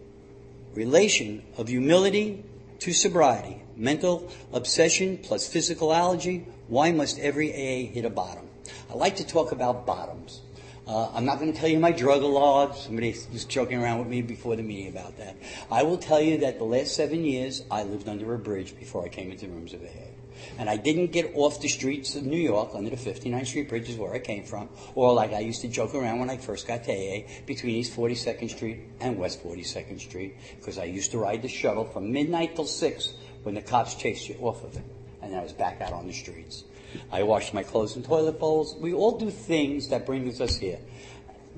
relation 0.75 1.43
of 1.57 1.69
humility 1.69 2.45
to 2.81 2.93
sobriety. 2.93 3.63
Mental 3.77 4.31
obsession 4.53 5.19
plus 5.19 5.49
physical 5.49 5.93
allergy. 5.93 6.47
Why 6.69 6.93
must 6.93 7.19
every 7.19 7.51
AA 7.51 7.91
hit 7.93 8.05
a 8.05 8.11
bottom? 8.11 8.49
I 8.93 8.95
like 8.97 9.17
to 9.17 9.27
talk 9.27 9.53
about 9.53 9.87
bottoms. 9.87 10.43
Uh, 10.87 11.09
I'm 11.15 11.25
not 11.25 11.39
going 11.39 11.51
to 11.51 11.59
tell 11.59 11.69
you 11.69 11.79
my 11.79 11.93
drug 11.93 12.21
log. 12.21 12.75
Somebody 12.75 13.17
was 13.33 13.47
joking 13.47 13.83
around 13.83 14.01
with 14.01 14.09
me 14.09 14.21
before 14.21 14.55
the 14.55 14.63
meeting 14.63 14.89
about 14.89 15.17
that. 15.17 15.35
I 15.71 15.83
will 15.83 15.97
tell 15.97 16.21
you 16.21 16.37
that 16.39 16.59
the 16.59 16.65
last 16.65 16.95
seven 16.95 17.25
years, 17.25 17.65
I 17.71 17.85
lived 17.85 18.07
under 18.07 18.35
a 18.35 18.39
bridge 18.39 18.79
before 18.79 19.03
I 19.03 19.09
came 19.09 19.31
into 19.31 19.47
the 19.47 19.53
rooms 19.53 19.73
of 19.73 19.83
AA. 19.83 20.11
And 20.59 20.69
I 20.69 20.77
didn't 20.77 21.07
get 21.07 21.33
off 21.35 21.63
the 21.63 21.69
streets 21.69 22.17
of 22.17 22.25
New 22.25 22.37
York 22.37 22.73
under 22.75 22.91
the 22.91 22.97
59th 22.97 23.47
Street 23.47 23.71
Bridge 23.71 23.89
is 23.89 23.97
where 23.97 24.13
I 24.13 24.19
came 24.19 24.45
from. 24.45 24.69
Or 24.95 25.15
like 25.15 25.33
I 25.33 25.39
used 25.39 25.63
to 25.63 25.69
joke 25.69 25.95
around 25.95 26.19
when 26.19 26.29
I 26.29 26.37
first 26.37 26.67
got 26.67 26.85
to 26.85 26.93
AA 26.93 27.23
between 27.47 27.77
East 27.77 27.97
42nd 27.97 28.51
Street 28.51 28.81
and 29.01 29.17
West 29.17 29.43
42nd 29.43 30.01
Street. 30.01 30.37
Because 30.59 30.77
I 30.77 30.85
used 30.85 31.13
to 31.13 31.19
ride 31.19 31.41
the 31.41 31.49
shuttle 31.49 31.87
from 31.87 32.13
midnight 32.13 32.57
till 32.57 32.67
6 32.67 33.15
when 33.43 33.55
the 33.55 33.63
cops 33.63 33.95
chased 33.95 34.29
you 34.29 34.37
off 34.43 34.63
of 34.65 34.77
it. 34.77 34.85
And 35.23 35.35
I 35.35 35.43
was 35.43 35.55
back 35.55 35.81
out 35.81 35.95
on 35.95 36.07
the 36.07 36.13
streets. 36.13 36.65
I 37.11 37.23
wash 37.23 37.53
my 37.53 37.63
clothes 37.63 37.97
in 37.97 38.03
toilet 38.03 38.39
bowls. 38.39 38.75
We 38.77 38.93
all 38.93 39.19
do 39.19 39.31
things 39.31 39.89
that 39.89 40.07
brings 40.07 40.41
us 40.41 40.57
here. 40.57 40.79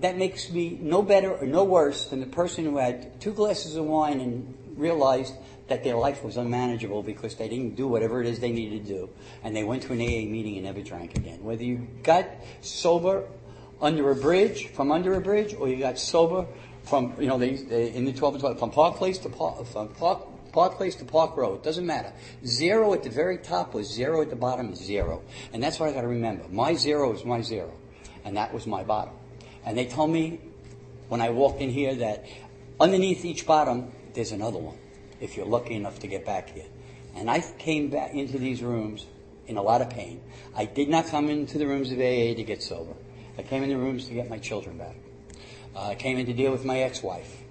That 0.00 0.16
makes 0.18 0.50
me 0.50 0.78
no 0.80 1.02
better 1.02 1.32
or 1.32 1.46
no 1.46 1.64
worse 1.64 2.06
than 2.06 2.20
the 2.20 2.26
person 2.26 2.64
who 2.64 2.78
had 2.78 3.20
two 3.20 3.32
glasses 3.32 3.76
of 3.76 3.84
wine 3.84 4.20
and 4.20 4.54
realized 4.76 5.34
that 5.68 5.84
their 5.84 5.96
life 5.96 6.22
was 6.22 6.36
unmanageable 6.36 7.02
because 7.02 7.36
they 7.36 7.48
didn't 7.48 7.76
do 7.76 7.88
whatever 7.88 8.20
it 8.20 8.26
is 8.26 8.40
they 8.40 8.52
needed 8.52 8.86
to 8.86 8.92
do. 8.92 9.10
And 9.42 9.54
they 9.56 9.64
went 9.64 9.82
to 9.84 9.92
an 9.92 10.00
AA 10.00 10.28
meeting 10.30 10.56
and 10.56 10.64
never 10.64 10.82
drank 10.82 11.16
again. 11.16 11.42
Whether 11.42 11.64
you 11.64 11.86
got 12.02 12.26
sober 12.60 13.24
under 13.80 14.10
a 14.10 14.16
bridge, 14.16 14.68
from 14.68 14.90
under 14.90 15.14
a 15.14 15.20
bridge, 15.20 15.54
or 15.54 15.68
you 15.68 15.76
got 15.76 15.98
sober 15.98 16.46
from, 16.82 17.14
you 17.18 17.26
know, 17.26 17.38
they, 17.38 17.54
they, 17.56 17.92
in 17.92 18.04
the 18.04 18.12
12 18.12 18.34
and 18.34 18.40
12, 18.40 18.58
from 18.58 18.70
Park 18.70 18.96
Place 18.96 19.18
to 19.18 19.28
Park, 19.28 19.64
from 19.66 19.88
Park 19.88 20.20
Park 20.54 20.76
Place 20.76 20.94
to 20.96 21.04
Park 21.04 21.36
Row. 21.36 21.54
It 21.54 21.64
doesn't 21.64 21.84
matter. 21.84 22.12
Zero 22.46 22.94
at 22.94 23.02
the 23.02 23.10
very 23.10 23.38
top 23.38 23.74
was 23.74 23.92
zero 23.92 24.22
at 24.22 24.30
the 24.30 24.36
bottom 24.36 24.72
is 24.72 24.78
zero. 24.78 25.22
And 25.52 25.60
that's 25.60 25.80
what 25.80 25.88
I 25.88 25.92
gotta 25.92 26.06
remember. 26.06 26.44
My 26.48 26.74
zero 26.74 27.12
is 27.12 27.24
my 27.24 27.42
zero. 27.42 27.72
And 28.24 28.36
that 28.36 28.54
was 28.54 28.64
my 28.64 28.84
bottom. 28.84 29.14
And 29.66 29.76
they 29.76 29.86
told 29.86 30.10
me 30.10 30.40
when 31.08 31.20
I 31.20 31.30
walked 31.30 31.60
in 31.60 31.70
here 31.70 31.96
that 31.96 32.24
underneath 32.78 33.24
each 33.24 33.46
bottom, 33.46 33.90
there's 34.14 34.30
another 34.30 34.60
one. 34.60 34.78
If 35.20 35.36
you're 35.36 35.44
lucky 35.44 35.74
enough 35.74 35.98
to 36.00 36.06
get 36.06 36.24
back 36.24 36.50
here. 36.50 36.66
And 37.16 37.28
I 37.28 37.40
came 37.58 37.90
back 37.90 38.14
into 38.14 38.38
these 38.38 38.62
rooms 38.62 39.06
in 39.48 39.56
a 39.56 39.62
lot 39.62 39.82
of 39.82 39.90
pain. 39.90 40.20
I 40.54 40.66
did 40.66 40.88
not 40.88 41.08
come 41.08 41.30
into 41.30 41.58
the 41.58 41.66
rooms 41.66 41.90
of 41.90 41.98
AA 41.98 42.34
to 42.34 42.44
get 42.44 42.62
sober. 42.62 42.94
I 43.36 43.42
came 43.42 43.64
in 43.64 43.70
the 43.70 43.76
rooms 43.76 44.06
to 44.06 44.14
get 44.14 44.30
my 44.30 44.38
children 44.38 44.78
back. 44.78 44.94
Uh, 45.74 45.88
I 45.88 45.94
came 45.96 46.16
in 46.16 46.26
to 46.26 46.32
deal 46.32 46.52
with 46.52 46.64
my 46.64 46.78
ex-wife. 46.78 47.43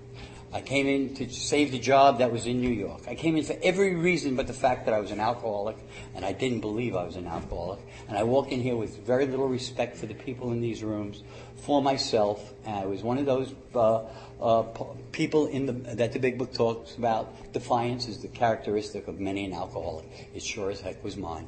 I 0.54 0.62
came 0.62 0.88
in 0.88 1.16
to 1.16 1.28
save 1.32 1.72
the 1.72 1.80
job 1.80 2.20
that 2.20 2.32
was 2.32 2.46
in 2.46 2.62
New 2.62 2.70
York. 2.70 3.02
I 3.08 3.16
came 3.16 3.36
in 3.38 3.44
for 3.44 3.58
every 3.64 3.96
reason 3.96 4.36
but 4.36 4.46
the 4.46 4.54
fact 4.54 4.86
that 4.86 4.94
I 4.94 5.00
was 5.00 5.10
an 5.10 5.20
alcoholic 5.20 5.78
and 6.14 6.24
I 6.24 6.32
didn't 6.32 6.60
believe 6.60 6.96
I 6.96 7.04
was 7.04 7.16
an 7.16 7.26
alcoholic. 7.26 7.80
And 8.08 8.16
I 8.16 8.22
walked 8.22 8.52
in 8.52 8.62
here 8.62 8.76
with 8.76 9.04
very 9.04 9.26
little 9.26 9.48
respect 9.48 9.98
for 9.98 10.06
the 10.06 10.14
people 10.14 10.52
in 10.52 10.62
these 10.62 10.84
rooms, 10.84 11.24
for 11.56 11.82
myself. 11.82 12.54
And 12.66 12.76
I 12.76 12.86
was 12.86 13.02
one 13.02 13.18
of 13.18 13.26
those 13.26 13.56
uh, 13.74 14.04
uh, 14.40 14.64
people 15.12 15.48
in 15.48 15.66
the, 15.66 15.74
that 15.96 16.14
the 16.14 16.20
big 16.20 16.38
book 16.38 16.54
talks 16.54 16.96
about. 16.98 17.52
Defiance 17.52 18.08
is 18.08 18.20
the 18.20 18.28
characteristic 18.28 19.08
of 19.08 19.20
many 19.20 19.46
an 19.46 19.54
alcoholic. 19.54 20.06
It 20.36 20.44
sure 20.44 20.70
as 20.70 20.82
heck 20.82 21.04
was 21.04 21.18
mine. 21.18 21.48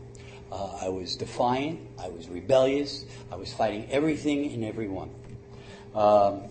Uh, 0.52 0.80
I 0.82 0.90
was 0.90 1.16
defiant. 1.16 1.80
I 2.00 2.10
was 2.10 2.28
rebellious. 2.28 3.06
I 3.32 3.36
was 3.36 3.54
fighting 3.54 3.88
everything 3.92 4.52
and 4.52 4.64
everyone. 4.64 5.12
Um, 5.94 6.44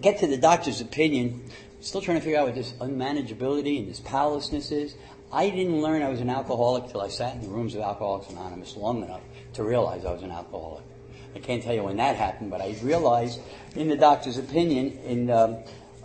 get 0.00 0.18
to 0.18 0.26
the 0.26 0.36
doctor's 0.36 0.80
opinion. 0.80 1.44
Still 1.80 2.00
trying 2.00 2.18
to 2.18 2.22
figure 2.22 2.38
out 2.38 2.46
what 2.46 2.54
this 2.54 2.72
unmanageability 2.74 3.78
and 3.78 3.88
this 3.88 4.00
powerlessness 4.00 4.70
is. 4.70 4.94
I 5.32 5.50
didn't 5.50 5.80
learn 5.80 6.02
I 6.02 6.10
was 6.10 6.20
an 6.20 6.30
alcoholic 6.30 6.90
till 6.90 7.00
I 7.00 7.08
sat 7.08 7.34
in 7.34 7.42
the 7.42 7.48
rooms 7.48 7.74
of 7.74 7.80
Alcoholics 7.80 8.30
Anonymous 8.30 8.76
long 8.76 9.02
enough 9.02 9.22
to 9.54 9.64
realize 9.64 10.04
I 10.04 10.12
was 10.12 10.22
an 10.22 10.30
alcoholic. 10.30 10.84
I 11.34 11.38
can't 11.38 11.62
tell 11.62 11.74
you 11.74 11.82
when 11.82 11.96
that 11.96 12.16
happened, 12.16 12.50
but 12.50 12.60
I 12.60 12.76
realized 12.82 13.40
in 13.74 13.88
the 13.88 13.96
doctor's 13.96 14.36
opinion, 14.36 14.98
in 15.04 15.30
um, 15.30 15.56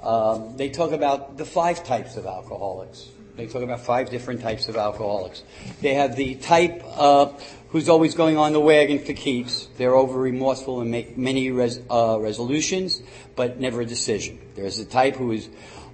um, 0.01 0.55
they 0.55 0.69
talk 0.69 0.91
about 0.91 1.37
the 1.37 1.45
five 1.45 1.83
types 1.83 2.15
of 2.15 2.25
alcoholics. 2.25 3.09
They 3.37 3.45
talk 3.45 3.61
about 3.61 3.81
five 3.81 4.09
different 4.09 4.41
types 4.41 4.67
of 4.67 4.75
alcoholics. 4.75 5.43
They 5.79 5.93
have 5.93 6.15
the 6.15 6.33
type 6.35 6.81
uh, 6.83 7.27
who's 7.69 7.87
always 7.87 8.15
going 8.15 8.35
on 8.35 8.51
the 8.51 8.59
wagon 8.59 8.97
for 8.97 9.13
keeps. 9.13 9.67
They're 9.77 9.93
over 9.93 10.19
remorseful 10.19 10.81
and 10.81 10.89
make 10.89 11.19
many 11.19 11.51
res, 11.51 11.79
uh, 11.89 12.17
resolutions, 12.19 13.03
but 13.35 13.59
never 13.59 13.81
a 13.81 13.85
decision. 13.85 14.39
There's 14.55 14.77
the 14.77 14.85
type 14.85 15.17
who 15.17 15.31
is 15.33 15.49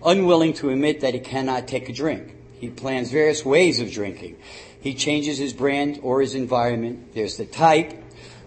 unwilling 0.06 0.54
to 0.54 0.70
admit 0.70 1.02
that 1.02 1.14
he 1.14 1.20
cannot 1.20 1.68
take 1.68 1.90
a 1.90 1.94
drink. 1.94 2.34
He 2.62 2.70
plans 2.70 3.12
various 3.12 3.44
ways 3.44 3.82
of 3.82 3.92
drinking. 3.92 4.38
He 4.80 4.94
changes 4.94 5.38
his 5.38 5.52
brand 5.52 6.00
or 6.02 6.22
his 6.22 6.36
environment. 6.36 7.14
There's 7.14 7.36
the 7.36 7.46
type 7.46 7.94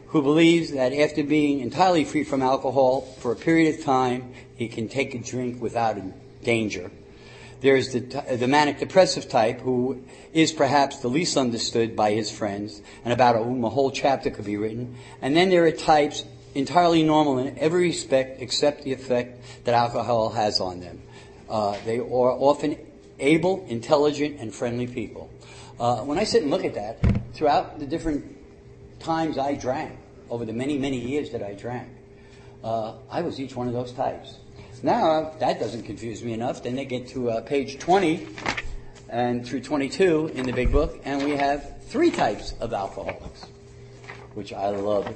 who 0.06 0.22
believes 0.22 0.72
that 0.72 0.94
after 0.94 1.22
being 1.22 1.60
entirely 1.60 2.06
free 2.06 2.24
from 2.24 2.40
alcohol 2.40 3.02
for 3.20 3.32
a 3.32 3.36
period 3.36 3.74
of 3.74 3.84
time, 3.84 4.32
he 4.56 4.68
can 4.68 4.88
take 4.88 5.14
a 5.14 5.18
drink 5.18 5.60
without 5.60 5.98
danger. 6.42 6.90
There's 7.60 7.92
the, 7.92 8.00
the 8.36 8.46
manic 8.46 8.78
depressive 8.78 9.28
type 9.28 9.60
who 9.60 10.04
is 10.32 10.52
perhaps 10.52 10.98
the 10.98 11.08
least 11.08 11.36
understood 11.36 11.96
by 11.96 12.12
his 12.12 12.30
friends 12.30 12.82
and 13.04 13.12
about 13.12 13.36
whom 13.36 13.64
a 13.64 13.70
whole 13.70 13.90
chapter 13.90 14.30
could 14.30 14.44
be 14.44 14.56
written. 14.56 14.96
And 15.22 15.36
then 15.36 15.48
there 15.48 15.64
are 15.64 15.72
types 15.72 16.24
entirely 16.54 17.02
normal 17.02 17.38
in 17.38 17.58
every 17.58 17.82
respect 17.82 18.42
except 18.42 18.82
the 18.82 18.92
effect 18.92 19.42
that 19.64 19.74
alcohol 19.74 20.30
has 20.30 20.60
on 20.60 20.80
them. 20.80 21.02
Uh, 21.48 21.76
they 21.84 21.98
are 21.98 22.04
often 22.32 22.76
able, 23.18 23.64
intelligent, 23.68 24.40
and 24.40 24.54
friendly 24.54 24.86
people. 24.86 25.30
Uh, 25.78 25.98
when 26.00 26.18
I 26.18 26.24
sit 26.24 26.42
and 26.42 26.50
look 26.50 26.64
at 26.64 26.74
that, 26.74 26.98
throughout 27.34 27.78
the 27.78 27.86
different 27.86 28.36
times 28.98 29.38
I 29.38 29.54
drank, 29.54 29.98
over 30.28 30.44
the 30.44 30.52
many, 30.52 30.78
many 30.78 30.98
years 30.98 31.30
that 31.30 31.42
I 31.42 31.52
drank, 31.52 31.88
uh, 32.64 32.94
I 33.10 33.22
was 33.22 33.38
each 33.38 33.54
one 33.54 33.68
of 33.68 33.74
those 33.74 33.92
types. 33.92 34.38
Now, 34.82 35.32
that 35.38 35.58
doesn't 35.58 35.84
confuse 35.84 36.22
me 36.22 36.32
enough. 36.32 36.62
Then 36.62 36.76
they 36.76 36.84
get 36.84 37.08
to 37.08 37.30
uh, 37.30 37.40
page 37.40 37.78
20 37.78 38.28
and 39.08 39.46
through 39.46 39.60
22 39.60 40.32
in 40.34 40.44
the 40.44 40.52
big 40.52 40.72
book, 40.72 41.00
and 41.04 41.24
we 41.24 41.32
have 41.32 41.82
three 41.84 42.10
types 42.10 42.54
of 42.60 42.72
alcoholics, 42.72 43.46
which 44.34 44.52
I 44.52 44.70
love. 44.70 45.14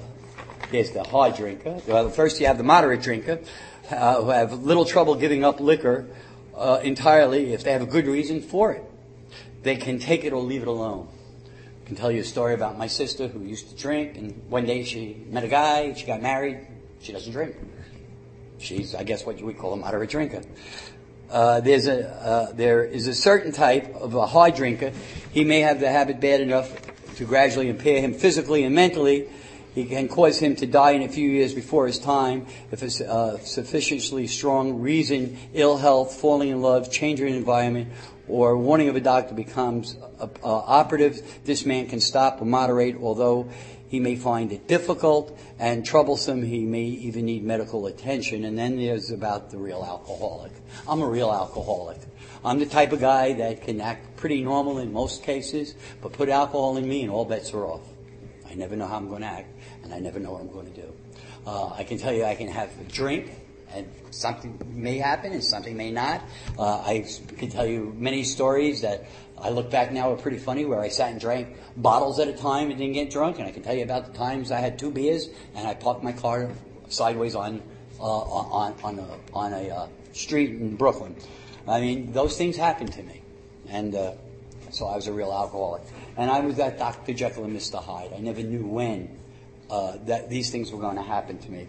There's 0.70 0.92
the 0.92 1.02
hard 1.02 1.36
drinker. 1.36 1.80
Well, 1.86 2.08
first 2.10 2.40
you 2.40 2.46
have 2.46 2.58
the 2.58 2.64
moderate 2.64 3.02
drinker, 3.02 3.40
uh, 3.90 4.22
who 4.22 4.30
have 4.30 4.62
little 4.62 4.84
trouble 4.84 5.16
giving 5.16 5.44
up 5.44 5.60
liquor 5.60 6.06
uh, 6.54 6.80
entirely 6.82 7.52
if 7.52 7.64
they 7.64 7.72
have 7.72 7.82
a 7.82 7.86
good 7.86 8.06
reason 8.06 8.40
for 8.40 8.72
it. 8.72 8.84
They 9.62 9.76
can 9.76 9.98
take 9.98 10.24
it 10.24 10.32
or 10.32 10.40
leave 10.40 10.62
it 10.62 10.68
alone. 10.68 11.08
I 11.84 11.86
can 11.86 11.96
tell 11.96 12.10
you 12.10 12.20
a 12.20 12.24
story 12.24 12.54
about 12.54 12.78
my 12.78 12.86
sister 12.86 13.26
who 13.26 13.40
used 13.40 13.68
to 13.70 13.74
drink, 13.74 14.16
and 14.16 14.42
one 14.48 14.64
day 14.64 14.84
she 14.84 15.22
met 15.28 15.44
a 15.44 15.48
guy, 15.48 15.92
she 15.94 16.06
got 16.06 16.22
married, 16.22 16.66
she 17.00 17.12
doesn't 17.12 17.32
drink. 17.32 17.56
She's, 18.60 18.94
I 18.94 19.02
guess, 19.04 19.24
what 19.24 19.38
you 19.38 19.46
would 19.46 19.58
call 19.58 19.72
a 19.72 19.76
moderate 19.76 20.10
drinker. 20.10 20.42
Uh, 21.30 21.60
there's 21.60 21.86
a, 21.86 22.08
uh, 22.08 22.52
there 22.52 22.84
is 22.84 23.06
a 23.06 23.14
certain 23.14 23.52
type 23.52 23.94
of 23.96 24.14
a 24.14 24.26
hard 24.26 24.54
drinker. 24.54 24.92
He 25.32 25.44
may 25.44 25.60
have 25.60 25.80
the 25.80 25.88
habit 25.88 26.20
bad 26.20 26.40
enough 26.40 26.70
to 27.16 27.24
gradually 27.24 27.68
impair 27.68 28.00
him 28.00 28.14
physically 28.14 28.64
and 28.64 28.74
mentally. 28.74 29.28
He 29.74 29.84
can 29.84 30.08
cause 30.08 30.38
him 30.38 30.56
to 30.56 30.66
die 30.66 30.92
in 30.92 31.02
a 31.02 31.08
few 31.08 31.28
years 31.28 31.54
before 31.54 31.86
his 31.86 31.98
time 31.98 32.46
if 32.72 32.82
a 32.82 33.10
uh, 33.10 33.38
sufficiently 33.38 34.26
strong 34.26 34.80
reason, 34.80 35.38
ill 35.54 35.76
health, 35.76 36.16
falling 36.16 36.48
in 36.48 36.60
love, 36.60 36.90
change 36.90 37.20
in 37.20 37.28
environment, 37.28 37.92
or 38.26 38.56
warning 38.58 38.88
of 38.88 38.96
a 38.96 39.00
doctor 39.00 39.34
becomes 39.34 39.96
uh, 40.18 40.28
operative. 40.42 41.22
This 41.44 41.64
man 41.64 41.86
can 41.86 42.00
stop 42.00 42.40
or 42.42 42.46
moderate, 42.46 42.96
although 43.00 43.48
he 43.90 43.98
may 43.98 44.14
find 44.14 44.52
it 44.52 44.68
difficult 44.68 45.36
and 45.58 45.84
troublesome. 45.84 46.44
He 46.44 46.60
may 46.60 46.84
even 46.84 47.24
need 47.24 47.42
medical 47.42 47.86
attention. 47.86 48.44
And 48.44 48.56
then 48.56 48.76
there's 48.76 49.10
about 49.10 49.50
the 49.50 49.58
real 49.58 49.84
alcoholic. 49.84 50.52
I'm 50.88 51.02
a 51.02 51.08
real 51.08 51.32
alcoholic. 51.32 51.98
I'm 52.44 52.60
the 52.60 52.66
type 52.66 52.92
of 52.92 53.00
guy 53.00 53.32
that 53.32 53.62
can 53.62 53.80
act 53.80 54.16
pretty 54.16 54.42
normal 54.42 54.78
in 54.78 54.92
most 54.92 55.24
cases, 55.24 55.74
but 56.00 56.12
put 56.12 56.28
alcohol 56.28 56.76
in 56.76 56.88
me 56.88 57.02
and 57.02 57.10
all 57.10 57.24
bets 57.24 57.52
are 57.52 57.64
off. 57.64 57.82
I 58.48 58.54
never 58.54 58.76
know 58.76 58.86
how 58.86 58.96
I'm 58.96 59.08
going 59.08 59.22
to 59.22 59.26
act, 59.26 59.52
and 59.82 59.92
I 59.92 59.98
never 59.98 60.20
know 60.20 60.32
what 60.32 60.40
I'm 60.40 60.52
going 60.52 60.72
to 60.72 60.80
do. 60.80 60.92
Uh, 61.44 61.72
I 61.74 61.82
can 61.82 61.98
tell 61.98 62.12
you 62.12 62.24
I 62.24 62.36
can 62.36 62.46
have 62.46 62.70
a 62.80 62.84
drink, 62.84 63.32
and 63.74 63.90
something 64.10 64.60
may 64.74 64.98
happen 64.98 65.32
and 65.32 65.42
something 65.42 65.76
may 65.76 65.90
not. 65.90 66.22
Uh, 66.58 66.78
I 66.78 67.06
can 67.38 67.50
tell 67.50 67.66
you 67.66 67.94
many 67.96 68.24
stories 68.24 68.82
that 68.82 69.04
I 69.38 69.50
look 69.50 69.70
back 69.70 69.92
now 69.92 70.12
are 70.12 70.16
pretty 70.16 70.38
funny 70.38 70.64
where 70.64 70.80
I 70.80 70.88
sat 70.88 71.10
and 71.10 71.20
drank 71.20 71.56
bottles 71.76 72.18
at 72.20 72.28
a 72.28 72.32
time 72.32 72.70
and 72.70 72.78
didn't 72.78 72.94
get 72.94 73.10
drunk. 73.10 73.38
And 73.38 73.46
I 73.46 73.52
can 73.52 73.62
tell 73.62 73.74
you 73.74 73.84
about 73.84 74.06
the 74.06 74.12
times 74.12 74.50
I 74.50 74.60
had 74.60 74.78
two 74.78 74.90
beers 74.90 75.28
and 75.54 75.66
I 75.66 75.74
parked 75.74 76.02
my 76.02 76.12
car 76.12 76.50
sideways 76.88 77.34
on 77.34 77.62
uh, 78.00 78.02
on 78.02 78.74
on 78.82 78.98
a, 78.98 79.18
on 79.34 79.52
a 79.52 79.68
uh, 79.68 79.88
street 80.12 80.50
in 80.50 80.76
Brooklyn. 80.76 81.14
I 81.68 81.80
mean, 81.80 82.12
those 82.12 82.36
things 82.36 82.56
happened 82.56 82.92
to 82.94 83.02
me, 83.02 83.22
and 83.68 83.94
uh, 83.94 84.12
so 84.70 84.86
I 84.86 84.96
was 84.96 85.06
a 85.06 85.12
real 85.12 85.32
alcoholic. 85.32 85.82
And 86.16 86.30
I 86.30 86.40
was 86.40 86.56
that 86.56 86.78
Dr. 86.78 87.12
Jekyll 87.12 87.44
and 87.44 87.56
Mr. 87.56 87.82
Hyde. 87.82 88.12
I 88.14 88.18
never 88.18 88.42
knew 88.42 88.66
when 88.66 89.16
uh, 89.70 89.98
that 90.06 90.28
these 90.28 90.50
things 90.50 90.72
were 90.72 90.80
going 90.80 90.96
to 90.96 91.02
happen 91.02 91.38
to 91.38 91.50
me. 91.50 91.68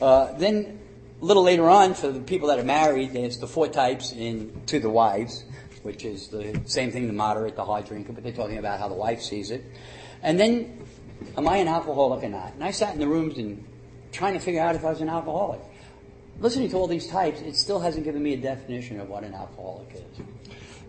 Uh, 0.00 0.32
then 0.38 0.78
a 1.22 1.24
little 1.24 1.44
later 1.44 1.70
on, 1.70 1.94
for 1.94 2.08
the 2.08 2.20
people 2.20 2.48
that 2.48 2.58
are 2.58 2.64
married, 2.64 3.12
there's 3.12 3.38
the 3.38 3.46
four 3.46 3.68
types 3.68 4.12
in 4.12 4.62
to 4.66 4.80
the 4.80 4.90
wives 4.90 5.44
which 5.82 6.04
is 6.04 6.28
the 6.28 6.60
same 6.64 6.90
thing, 6.90 7.06
the 7.06 7.12
moderate, 7.12 7.56
the 7.56 7.64
hard 7.64 7.86
drinker, 7.86 8.12
but 8.12 8.22
they're 8.22 8.32
talking 8.32 8.58
about 8.58 8.78
how 8.78 8.88
the 8.88 8.94
wife 8.94 9.20
sees 9.20 9.50
it. 9.50 9.64
And 10.22 10.38
then, 10.38 10.78
am 11.36 11.48
I 11.48 11.56
an 11.56 11.68
alcoholic 11.68 12.22
or 12.24 12.28
not? 12.28 12.54
And 12.54 12.64
I 12.64 12.70
sat 12.70 12.94
in 12.94 13.00
the 13.00 13.08
rooms 13.08 13.38
and 13.38 13.64
trying 14.12 14.34
to 14.34 14.40
figure 14.40 14.60
out 14.60 14.74
if 14.74 14.84
I 14.84 14.90
was 14.90 15.00
an 15.00 15.08
alcoholic. 15.08 15.60
Listening 16.38 16.70
to 16.70 16.76
all 16.76 16.86
these 16.86 17.06
types, 17.08 17.40
it 17.40 17.56
still 17.56 17.80
hasn't 17.80 18.04
given 18.04 18.22
me 18.22 18.34
a 18.34 18.36
definition 18.36 19.00
of 19.00 19.08
what 19.08 19.24
an 19.24 19.34
alcoholic 19.34 19.94
is. 19.94 20.24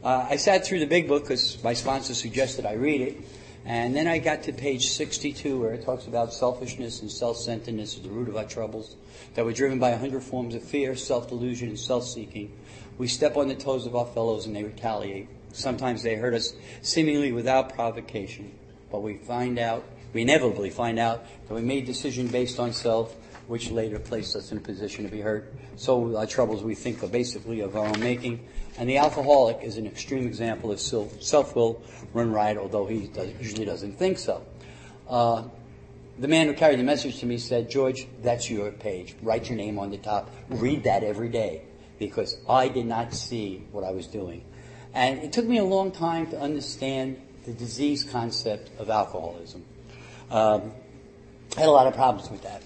Uh, 0.03 0.27
I 0.29 0.35
sat 0.35 0.65
through 0.65 0.79
the 0.79 0.85
big 0.85 1.07
book 1.07 1.23
because 1.23 1.63
my 1.63 1.73
sponsor 1.73 2.13
suggested 2.13 2.65
I 2.65 2.73
read 2.73 3.01
it. 3.01 3.17
And 3.65 3.95
then 3.95 4.07
I 4.07 4.17
got 4.17 4.43
to 4.43 4.53
page 4.53 4.87
62 4.87 5.59
where 5.59 5.73
it 5.73 5.85
talks 5.85 6.05
about 6.05 6.33
selfishness 6.33 7.01
and 7.01 7.09
self-centeredness 7.09 7.95
as 7.95 8.01
the 8.01 8.09
root 8.09 8.27
of 8.27 8.35
our 8.35 8.43
troubles, 8.43 8.97
that 9.35 9.45
we're 9.45 9.53
driven 9.53 9.79
by 9.79 9.91
a 9.91 9.97
hundred 9.97 10.23
forms 10.23 10.53
of 10.53 10.63
fear, 10.63 10.95
self-delusion, 10.95 11.69
and 11.69 11.79
self-seeking, 11.79 12.51
we 12.97 13.07
step 13.07 13.37
on 13.37 13.47
the 13.47 13.55
toes 13.55 13.85
of 13.85 13.95
our 13.95 14.05
fellows 14.05 14.45
and 14.45 14.55
they 14.55 14.63
retaliate. 14.63 15.27
Sometimes 15.53 16.03
they 16.03 16.15
hurt 16.15 16.33
us 16.33 16.53
seemingly 16.81 17.31
without 17.31 17.73
provocation, 17.73 18.51
but 18.91 19.01
we 19.01 19.17
find 19.17 19.57
out, 19.57 19.83
we 20.11 20.21
inevitably 20.21 20.69
find 20.69 20.99
out 20.99 21.25
that 21.47 21.53
we 21.53 21.61
made 21.61 21.83
a 21.83 21.87
decision 21.87 22.27
based 22.27 22.59
on 22.59 22.73
self, 22.73 23.15
which 23.47 23.71
later 23.71 23.99
placed 23.99 24.35
us 24.35 24.51
in 24.51 24.57
a 24.57 24.61
position 24.61 25.03
to 25.05 25.11
be 25.11 25.21
hurt. 25.21 25.53
So 25.75 26.15
our 26.17 26.25
troubles 26.25 26.63
we 26.63 26.75
think 26.75 27.03
are 27.03 27.07
basically 27.07 27.59
of 27.61 27.75
our 27.75 27.85
own 27.85 27.99
making. 27.99 28.47
And 28.77 28.89
the 28.89 28.97
alcoholic 28.97 29.61
is 29.61 29.77
an 29.77 29.85
extreme 29.85 30.25
example 30.25 30.71
of 30.71 30.79
self-will 30.79 31.81
run 32.13 32.31
riot, 32.31 32.57
although 32.57 32.85
he 32.85 33.07
does, 33.07 33.29
usually 33.39 33.65
doesn't 33.65 33.97
think 33.97 34.17
so. 34.17 34.43
Uh, 35.09 35.43
the 36.17 36.27
man 36.27 36.47
who 36.47 36.53
carried 36.53 36.79
the 36.79 36.83
message 36.83 37.19
to 37.19 37.25
me 37.25 37.37
said, 37.37 37.69
George, 37.69 38.07
that's 38.21 38.49
your 38.49 38.71
page. 38.71 39.15
Write 39.21 39.49
your 39.49 39.57
name 39.57 39.79
on 39.79 39.89
the 39.89 39.97
top. 39.97 40.29
Read 40.49 40.83
that 40.83 41.03
every 41.03 41.29
day 41.29 41.63
because 41.99 42.37
I 42.47 42.67
did 42.67 42.85
not 42.85 43.13
see 43.13 43.63
what 43.71 43.83
I 43.83 43.91
was 43.91 44.07
doing. 44.07 44.43
And 44.93 45.19
it 45.19 45.33
took 45.33 45.45
me 45.45 45.57
a 45.57 45.63
long 45.63 45.91
time 45.91 46.27
to 46.27 46.39
understand 46.39 47.19
the 47.45 47.53
disease 47.53 48.03
concept 48.03 48.69
of 48.79 48.89
alcoholism. 48.89 49.65
Um, 50.29 50.71
I 51.57 51.61
had 51.61 51.69
a 51.69 51.71
lot 51.71 51.87
of 51.87 51.95
problems 51.95 52.29
with 52.29 52.43
that. 52.43 52.61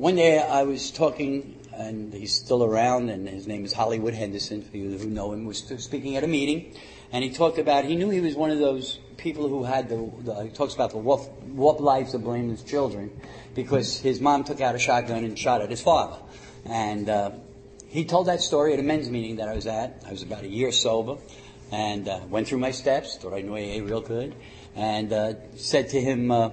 One 0.00 0.16
day 0.16 0.38
I 0.38 0.62
was 0.62 0.90
talking, 0.90 1.60
and 1.74 2.10
he's 2.14 2.32
still 2.32 2.64
around, 2.64 3.10
and 3.10 3.28
his 3.28 3.46
name 3.46 3.66
is 3.66 3.74
Hollywood 3.74 4.14
Henderson, 4.14 4.62
for 4.62 4.78
you 4.78 4.96
who 4.96 5.10
know 5.10 5.30
him, 5.34 5.44
was 5.44 5.58
speaking 5.76 6.16
at 6.16 6.24
a 6.24 6.26
meeting, 6.26 6.74
and 7.12 7.22
he 7.22 7.28
talked 7.28 7.58
about, 7.58 7.84
he 7.84 7.96
knew 7.96 8.08
he 8.08 8.20
was 8.20 8.34
one 8.34 8.50
of 8.50 8.58
those 8.58 8.98
people 9.18 9.46
who 9.46 9.62
had 9.62 9.90
the, 9.90 10.10
the 10.20 10.44
he 10.44 10.48
talks 10.48 10.72
about 10.72 10.92
the 10.92 10.96
warp, 10.96 11.30
warp 11.48 11.80
lives 11.80 12.14
of 12.14 12.24
blameless 12.24 12.62
children, 12.62 13.10
because 13.54 14.00
his 14.00 14.22
mom 14.22 14.42
took 14.42 14.62
out 14.62 14.74
a 14.74 14.78
shotgun 14.78 15.22
and 15.22 15.38
shot 15.38 15.60
at 15.60 15.68
his 15.68 15.82
father. 15.82 16.16
And 16.64 17.10
uh, 17.10 17.32
he 17.86 18.06
told 18.06 18.28
that 18.28 18.40
story 18.40 18.72
at 18.72 18.78
a 18.78 18.82
men's 18.82 19.10
meeting 19.10 19.36
that 19.36 19.48
I 19.48 19.54
was 19.54 19.66
at. 19.66 20.02
I 20.06 20.12
was 20.12 20.22
about 20.22 20.44
a 20.44 20.48
year 20.48 20.72
sober, 20.72 21.18
and 21.70 22.08
uh, 22.08 22.20
went 22.30 22.48
through 22.48 22.60
my 22.60 22.70
steps, 22.70 23.18
thought 23.18 23.34
I 23.34 23.42
knew 23.42 23.52
AA 23.52 23.84
real 23.84 24.00
good, 24.00 24.34
and 24.74 25.12
uh, 25.12 25.34
said 25.56 25.90
to 25.90 26.00
him, 26.00 26.30
uh, 26.30 26.52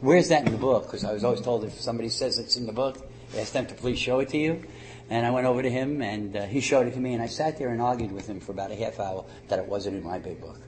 "Where's 0.00 0.28
that 0.28 0.46
in 0.46 0.52
the 0.52 0.58
book?" 0.58 0.86
Because 0.86 1.04
I 1.04 1.12
was 1.12 1.24
always 1.24 1.40
told 1.40 1.64
if 1.64 1.80
somebody 1.80 2.08
says 2.08 2.38
it's 2.38 2.56
in 2.56 2.66
the 2.66 2.72
book, 2.72 2.98
ask 3.36 3.52
them 3.52 3.66
to 3.66 3.74
please 3.74 3.98
show 3.98 4.20
it 4.20 4.28
to 4.30 4.38
you. 4.38 4.62
And 5.10 5.26
I 5.26 5.30
went 5.30 5.46
over 5.46 5.60
to 5.60 5.70
him, 5.70 6.02
and 6.02 6.36
uh, 6.36 6.46
he 6.46 6.60
showed 6.60 6.86
it 6.86 6.94
to 6.94 7.00
me, 7.00 7.14
and 7.14 7.22
I 7.22 7.26
sat 7.26 7.58
there 7.58 7.70
and 7.70 7.82
argued 7.82 8.12
with 8.12 8.28
him 8.28 8.38
for 8.38 8.52
about 8.52 8.70
a 8.70 8.76
half 8.76 9.00
hour 9.00 9.24
that 9.48 9.58
it 9.58 9.66
wasn't 9.66 9.96
in 9.96 10.04
my 10.04 10.18
big 10.18 10.40
book. 10.40 10.60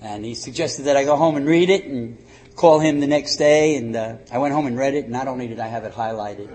And 0.00 0.24
he 0.24 0.34
suggested 0.34 0.84
that 0.84 0.96
I 0.96 1.04
go 1.04 1.16
home 1.16 1.36
and 1.36 1.46
read 1.46 1.68
it 1.68 1.84
and 1.84 2.18
call 2.56 2.80
him 2.80 3.00
the 3.00 3.06
next 3.06 3.36
day. 3.36 3.76
And 3.76 3.94
uh, 3.94 4.16
I 4.32 4.38
went 4.38 4.54
home 4.54 4.66
and 4.66 4.76
read 4.76 4.94
it. 4.94 5.08
Not 5.08 5.28
only 5.28 5.48
did 5.48 5.60
I 5.60 5.68
have 5.68 5.84
it 5.84 5.92
highlighted, 5.92 6.50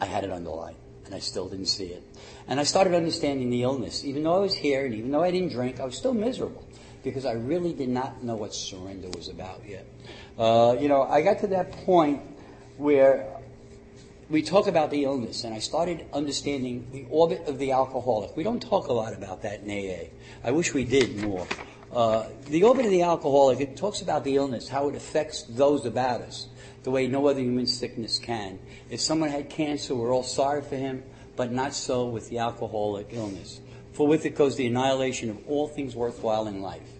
I 0.00 0.06
had 0.06 0.24
it 0.24 0.30
underlined, 0.30 0.76
and 1.04 1.14
I 1.14 1.18
still 1.18 1.48
didn't 1.48 1.66
see 1.66 1.86
it. 1.86 2.02
And 2.48 2.58
I 2.58 2.64
started 2.64 2.94
understanding 2.94 3.50
the 3.50 3.62
illness. 3.62 4.04
Even 4.04 4.24
though 4.24 4.36
I 4.36 4.40
was 4.40 4.54
here, 4.54 4.86
and 4.86 4.94
even 4.94 5.10
though 5.10 5.22
I 5.22 5.30
didn't 5.30 5.50
drink, 5.50 5.78
I 5.78 5.84
was 5.84 5.96
still 5.96 6.14
miserable 6.14 6.64
because 7.04 7.26
I 7.26 7.32
really 7.32 7.72
did 7.72 7.90
not 7.90 8.24
know 8.24 8.34
what 8.34 8.54
surrender 8.54 9.08
was 9.10 9.28
about 9.28 9.60
yet. 9.68 9.86
Uh, 10.38 10.76
you 10.80 10.88
know, 10.88 11.02
I 11.02 11.22
got 11.22 11.40
to 11.40 11.46
that 11.48 11.70
point 11.84 12.22
where 12.78 13.26
we 14.30 14.42
talk 14.42 14.66
about 14.66 14.90
the 14.90 15.04
illness, 15.04 15.44
and 15.44 15.54
I 15.54 15.58
started 15.58 16.06
understanding 16.12 16.88
the 16.92 17.06
orbit 17.10 17.46
of 17.46 17.58
the 17.58 17.72
alcoholic. 17.72 18.36
We 18.36 18.42
don't 18.42 18.60
talk 18.60 18.88
a 18.88 18.92
lot 18.92 19.12
about 19.12 19.42
that 19.42 19.60
in 19.60 19.70
AA. 19.70 20.08
I 20.42 20.50
wish 20.50 20.72
we 20.72 20.84
did 20.84 21.22
more. 21.22 21.46
Uh, 21.92 22.26
the 22.46 22.64
orbit 22.64 22.86
of 22.86 22.90
the 22.90 23.02
alcoholic, 23.02 23.60
it 23.60 23.76
talks 23.76 24.00
about 24.00 24.24
the 24.24 24.36
illness, 24.36 24.68
how 24.68 24.88
it 24.88 24.96
affects 24.96 25.42
those 25.44 25.86
about 25.86 26.22
us, 26.22 26.48
the 26.82 26.90
way 26.90 27.06
no 27.06 27.28
other 27.28 27.40
human 27.40 27.66
sickness 27.66 28.18
can. 28.18 28.58
If 28.90 29.00
someone 29.00 29.28
had 29.28 29.50
cancer, 29.50 29.94
we're 29.94 30.12
all 30.12 30.24
sorry 30.24 30.62
for 30.62 30.76
him, 30.76 31.04
but 31.36 31.52
not 31.52 31.74
so 31.74 32.06
with 32.06 32.30
the 32.30 32.38
alcoholic 32.38 33.08
illness. 33.12 33.60
For 33.92 34.08
with 34.08 34.26
it 34.26 34.34
goes 34.34 34.56
the 34.56 34.66
annihilation 34.66 35.30
of 35.30 35.46
all 35.46 35.68
things 35.68 35.94
worthwhile 35.94 36.48
in 36.48 36.62
life. 36.62 36.93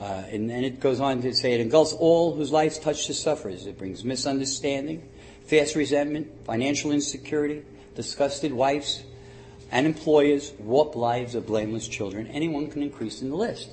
Uh, 0.00 0.22
and, 0.30 0.50
and, 0.50 0.64
it 0.64 0.78
goes 0.78 1.00
on 1.00 1.20
to 1.22 1.34
say 1.34 1.54
it 1.54 1.60
engulfs 1.60 1.92
all 1.92 2.34
whose 2.34 2.52
lives 2.52 2.78
touch 2.78 3.08
the 3.08 3.14
sufferers. 3.14 3.66
It 3.66 3.76
brings 3.78 4.04
misunderstanding, 4.04 5.08
fast 5.44 5.74
resentment, 5.74 6.30
financial 6.44 6.92
insecurity, 6.92 7.64
disgusted 7.96 8.52
wives 8.52 9.02
and 9.72 9.86
employers, 9.86 10.52
warped 10.58 10.96
lives 10.96 11.34
of 11.34 11.46
blameless 11.46 11.88
children. 11.88 12.26
Anyone 12.28 12.70
can 12.70 12.82
increase 12.82 13.22
in 13.22 13.30
the 13.30 13.36
list. 13.36 13.70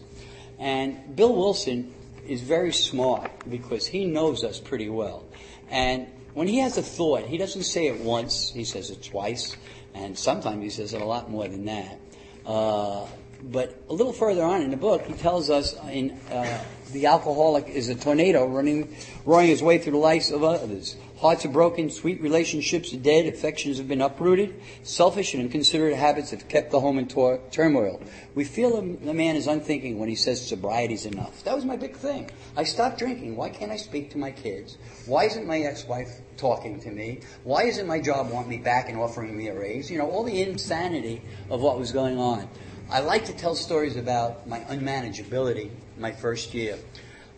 And 0.60 1.16
Bill 1.16 1.36
Wilson 1.36 1.94
is 2.28 2.42
very 2.42 2.74
smart 2.74 3.32
because 3.50 3.86
he 3.86 4.06
knows 4.06 4.44
us 4.44 4.60
pretty 4.60 4.90
well. 4.90 5.26
And 5.70 6.08
when 6.34 6.48
he 6.48 6.60
has 6.60 6.78
a 6.78 6.82
thought, 6.82 7.26
he 7.26 7.38
doesn't 7.38 7.64
say 7.64 7.88
it 7.88 8.00
once, 8.02 8.52
he 8.52 8.66
says 8.66 8.90
it 8.90 9.04
twice, 9.04 9.56
and 9.94 10.18
sometimes 10.18 10.64
he 10.64 10.70
says 10.70 10.94
it 10.94 11.02
a 11.02 11.06
lot 11.06 11.30
more 11.30 11.48
than 11.48 11.66
that. 11.66 12.00
Uh, 12.46 13.06
but 13.44 13.80
a 13.90 13.94
little 13.94 14.14
further 14.14 14.44
on 14.44 14.62
in 14.62 14.72
the 14.72 14.78
book, 14.78 15.04
he 15.06 15.14
tells 15.14 15.50
us 15.50 15.76
in 15.90 16.12
uh, 16.32 16.64
the 16.92 17.06
alcoholic 17.08 17.68
is 17.68 17.90
a 17.90 17.96
tornado 17.96 18.48
running, 18.48 18.96
roaring 19.26 19.48
his 19.48 19.62
way 19.62 19.78
through 19.78 19.94
the 19.94 19.98
lives 19.98 20.32
of 20.32 20.44
others. 20.44 20.96
Hearts 21.20 21.46
are 21.46 21.50
broken, 21.50 21.90
sweet 21.90 22.22
relationships 22.22 22.94
are 22.94 22.98
dead, 22.98 23.26
affections 23.26 23.78
have 23.78 23.88
been 23.88 24.02
uprooted, 24.02 24.62
selfish 24.84 25.34
and 25.34 25.42
inconsiderate 25.42 25.96
habits 25.96 26.32
have 26.32 26.48
kept 26.48 26.72
the 26.72 26.80
home 26.80 27.00
in 27.00 27.08
tor- 27.08 27.40
turmoil. 27.52 28.02
We 28.36 28.44
feel 28.44 28.82
the 28.82 29.14
man 29.14 29.36
is 29.36 29.48
unthinking 29.48 29.98
when 29.98 30.10
he 30.10 30.16
says 30.16 30.46
sobriety's 30.46 31.06
enough. 31.06 31.44
That 31.44 31.56
was 31.56 31.66
my 31.66 31.78
big 31.78 31.96
thing. 31.96 32.30
I 32.58 32.66
stopped 32.66 33.00
drinking. 33.00 33.38
Why 33.38 33.50
can't 33.50 33.72
I 33.72 33.78
speak 33.78 34.12
to 34.12 34.18
my 34.18 34.32
kids? 34.32 34.78
Why 35.06 35.24
isn't 35.24 35.48
my 35.48 35.60
ex-wife 35.60 36.10
talking 36.38 36.80
to 36.82 36.92
me? 36.92 37.22
Why 37.44 37.64
isn't 37.64 37.88
my 37.88 38.02
job 38.02 38.30
want 38.30 38.48
me 38.50 38.58
back 38.58 38.90
and 38.90 39.00
offering 39.00 39.38
me 39.38 39.48
a 39.48 39.58
raise? 39.58 39.90
You 39.90 39.98
know, 39.98 40.10
all 40.10 40.24
the 40.24 40.42
insanity 40.42 41.22
of 41.50 41.62
what 41.62 41.80
was 41.80 41.92
going 41.92 42.20
on. 42.20 42.50
I 42.90 43.00
like 43.00 43.26
to 43.26 43.34
tell 43.34 43.56
stories 43.56 43.96
about 43.96 44.48
my 44.48 44.60
unmanageability 44.60 45.72
my 45.98 46.12
first 46.12 46.54
year. 46.54 46.78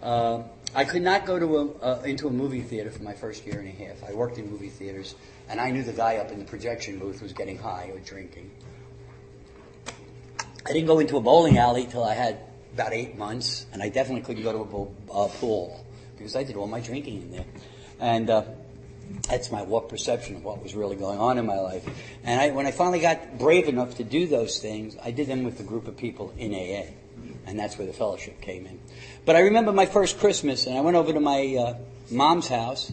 Uh, 0.01 0.43
I 0.75 0.83
could 0.83 1.01
not 1.01 1.25
go 1.25 1.39
to 1.39 1.57
a, 1.57 1.71
uh, 1.79 2.01
into 2.03 2.27
a 2.27 2.31
movie 2.31 2.62
theater 2.62 2.91
for 2.91 3.01
my 3.01 3.13
first 3.13 3.45
year 3.45 3.60
and 3.60 3.69
a 3.69 3.71
half. 3.71 4.03
I 4.03 4.13
worked 4.13 4.38
in 4.38 4.51
movie 4.51 4.69
theaters, 4.69 5.15
and 5.47 5.62
I 5.62 5.71
knew 5.71 5.83
the 5.83 5.93
guy 5.93 6.17
up 6.17 6.31
in 6.31 6.39
the 6.39 6.45
projection 6.45 6.99
booth 6.99 7.21
was 7.21 7.31
getting 7.31 7.57
high 7.57 7.91
or 7.93 7.99
drinking. 7.99 8.51
I 10.65 10.73
didn't 10.73 10.88
go 10.88 10.99
into 10.99 11.15
a 11.15 11.21
bowling 11.21 11.57
alley 11.57 11.86
till 11.86 12.03
I 12.03 12.13
had 12.13 12.39
about 12.73 12.91
eight 12.91 13.17
months, 13.17 13.65
and 13.71 13.81
I 13.81 13.88
definitely 13.88 14.23
couldn't 14.23 14.43
go 14.43 14.51
to 14.51 15.12
a 15.12 15.23
uh, 15.23 15.27
pool 15.39 15.86
because 16.17 16.36
I 16.36 16.43
did 16.43 16.57
all 16.57 16.67
my 16.67 16.81
drinking 16.81 17.21
in 17.21 17.31
there. 17.31 17.45
And 18.01 18.29
uh, 18.29 18.43
that's 19.29 19.51
my 19.51 19.61
warped 19.61 19.89
perception 19.89 20.35
of 20.35 20.43
what 20.43 20.63
was 20.63 20.73
really 20.73 20.95
going 20.95 21.19
on 21.19 21.37
in 21.37 21.45
my 21.45 21.59
life. 21.59 21.85
And 22.23 22.39
I, 22.39 22.51
when 22.51 22.65
I 22.65 22.71
finally 22.71 22.99
got 22.99 23.37
brave 23.37 23.67
enough 23.67 23.95
to 23.95 24.03
do 24.03 24.27
those 24.27 24.59
things, 24.59 24.95
I 25.03 25.11
did 25.11 25.27
them 25.27 25.43
with 25.43 25.59
a 25.59 25.63
group 25.63 25.87
of 25.87 25.97
people 25.97 26.33
in 26.37 26.53
AA. 26.53 26.91
And 27.45 27.57
that's 27.57 27.77
where 27.77 27.87
the 27.87 27.93
fellowship 27.93 28.41
came 28.41 28.65
in. 28.65 28.79
But 29.25 29.35
I 29.35 29.41
remember 29.41 29.71
my 29.71 29.85
first 29.85 30.19
Christmas, 30.19 30.67
and 30.67 30.77
I 30.77 30.81
went 30.81 30.97
over 30.97 31.13
to 31.13 31.19
my 31.19 31.55
uh, 31.55 31.77
mom's 32.11 32.47
house, 32.47 32.91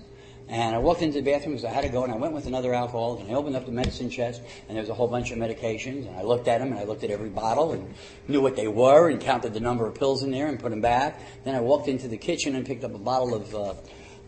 and 0.49 0.75
I 0.75 0.79
walked 0.79 1.03
into 1.03 1.21
the 1.21 1.31
bathroom 1.31 1.55
because 1.55 1.65
I 1.65 1.73
had 1.73 1.83
to 1.83 1.89
go, 1.89 2.05
and 2.05 2.13
I 2.13 2.17
went 2.17 2.35
with 2.35 2.47
another 2.47 2.75
alcoholic, 2.75 3.21
and 3.21 3.31
I 3.31 3.35
opened 3.35 3.57
up 3.57 3.67
the 3.67 3.73
medicine 3.73 4.11
chest, 4.11 4.43
and 4.69 4.77
there 4.77 4.83
was 4.83 4.91
a 4.91 4.95
whole 4.95 5.09
bunch 5.09 5.31
of 5.31 5.39
medications, 5.39 6.07
and 6.07 6.17
I 6.17 6.23
looked 6.23 6.49
at 6.49 6.59
them, 6.59 6.71
and 6.71 6.79
I 6.79 6.85
looked 6.85 7.03
at 7.03 7.11
every 7.11 7.31
bottle, 7.31 7.73
and 7.73 7.95
knew 8.29 8.43
what 8.43 8.55
they 8.55 8.69
were, 8.69 9.09
and 9.09 9.21
counted 9.21 9.55
the 9.55 9.61
number 9.61 9.87
of 9.87 9.95
pills 9.95 10.23
in 10.23 10.31
there, 10.31 10.47
and 10.47 10.59
put 10.61 10.71
them 10.71 10.83
back. 10.83 11.21
Then 11.45 11.55
I 11.55 11.61
walked 11.61 11.89
into 11.89 12.09
the 12.09 12.19
kitchen 12.19 12.55
and 12.55 12.67
picked 12.67 12.85
up 12.85 12.95
a 12.95 12.99
bottle 12.99 13.35
of 13.35 13.55
uh, 13.55 13.75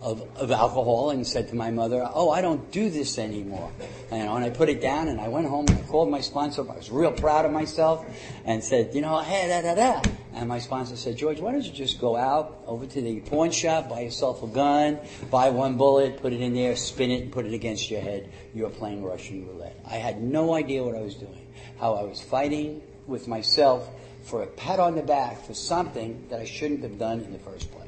of, 0.00 0.22
of 0.36 0.50
alcohol 0.50 1.10
and 1.10 1.26
said 1.26 1.48
to 1.48 1.56
my 1.56 1.70
mother, 1.70 2.08
"Oh, 2.14 2.30
I 2.30 2.40
don't 2.40 2.70
do 2.70 2.90
this 2.90 3.18
anymore." 3.18 3.70
You 4.12 4.18
know, 4.18 4.36
and 4.36 4.44
I 4.44 4.50
put 4.50 4.68
it 4.68 4.80
down 4.80 5.08
and 5.08 5.20
I 5.20 5.28
went 5.28 5.46
home 5.46 5.66
and 5.68 5.78
I 5.78 5.82
called 5.82 6.10
my 6.10 6.20
sponsor. 6.20 6.62
I 6.70 6.76
was 6.76 6.90
real 6.90 7.12
proud 7.12 7.44
of 7.44 7.52
myself 7.52 8.04
and 8.44 8.62
said, 8.62 8.94
"You 8.94 9.00
know, 9.00 9.20
hey, 9.20 9.48
da 9.48 9.62
da 9.62 9.74
da." 9.74 10.10
And 10.34 10.48
my 10.48 10.58
sponsor 10.58 10.96
said, 10.96 11.16
"George, 11.16 11.40
why 11.40 11.52
don't 11.52 11.64
you 11.64 11.72
just 11.72 12.00
go 12.00 12.16
out 12.16 12.62
over 12.66 12.86
to 12.86 13.00
the 13.00 13.20
pawn 13.20 13.50
shop, 13.50 13.88
buy 13.88 14.00
yourself 14.00 14.42
a 14.42 14.46
gun, 14.46 14.98
buy 15.30 15.50
one 15.50 15.76
bullet, 15.76 16.20
put 16.20 16.32
it 16.32 16.40
in 16.40 16.54
there, 16.54 16.76
spin 16.76 17.10
it, 17.10 17.22
and 17.22 17.32
put 17.32 17.46
it 17.46 17.54
against 17.54 17.90
your 17.90 18.00
head. 18.00 18.30
You're 18.54 18.70
playing 18.70 19.02
Russian 19.02 19.46
roulette." 19.46 19.78
I 19.86 19.96
had 19.96 20.22
no 20.22 20.54
idea 20.54 20.84
what 20.84 20.94
I 20.94 21.00
was 21.00 21.14
doing, 21.14 21.46
how 21.80 21.94
I 21.94 22.02
was 22.02 22.20
fighting 22.20 22.82
with 23.06 23.28
myself 23.28 23.88
for 24.24 24.42
a 24.42 24.46
pat 24.46 24.80
on 24.80 24.96
the 24.96 25.02
back 25.02 25.44
for 25.44 25.54
something 25.54 26.26
that 26.28 26.40
I 26.40 26.44
shouldn't 26.44 26.82
have 26.82 26.98
done 26.98 27.20
in 27.20 27.32
the 27.32 27.38
first 27.38 27.70
place. 27.70 27.86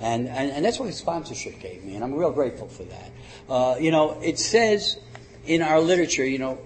And, 0.00 0.28
and, 0.28 0.50
and 0.50 0.64
that's 0.64 0.78
what 0.78 0.86
his 0.86 0.96
sponsorship 0.96 1.60
gave 1.60 1.84
me, 1.84 1.94
and 1.94 2.04
I'm 2.04 2.14
real 2.14 2.32
grateful 2.32 2.68
for 2.68 2.84
that. 2.84 3.10
Uh, 3.48 3.76
you 3.78 3.90
know, 3.90 4.20
it 4.20 4.38
says 4.38 4.98
in 5.46 5.62
our 5.62 5.80
literature, 5.80 6.24
you 6.24 6.38
know, 6.38 6.58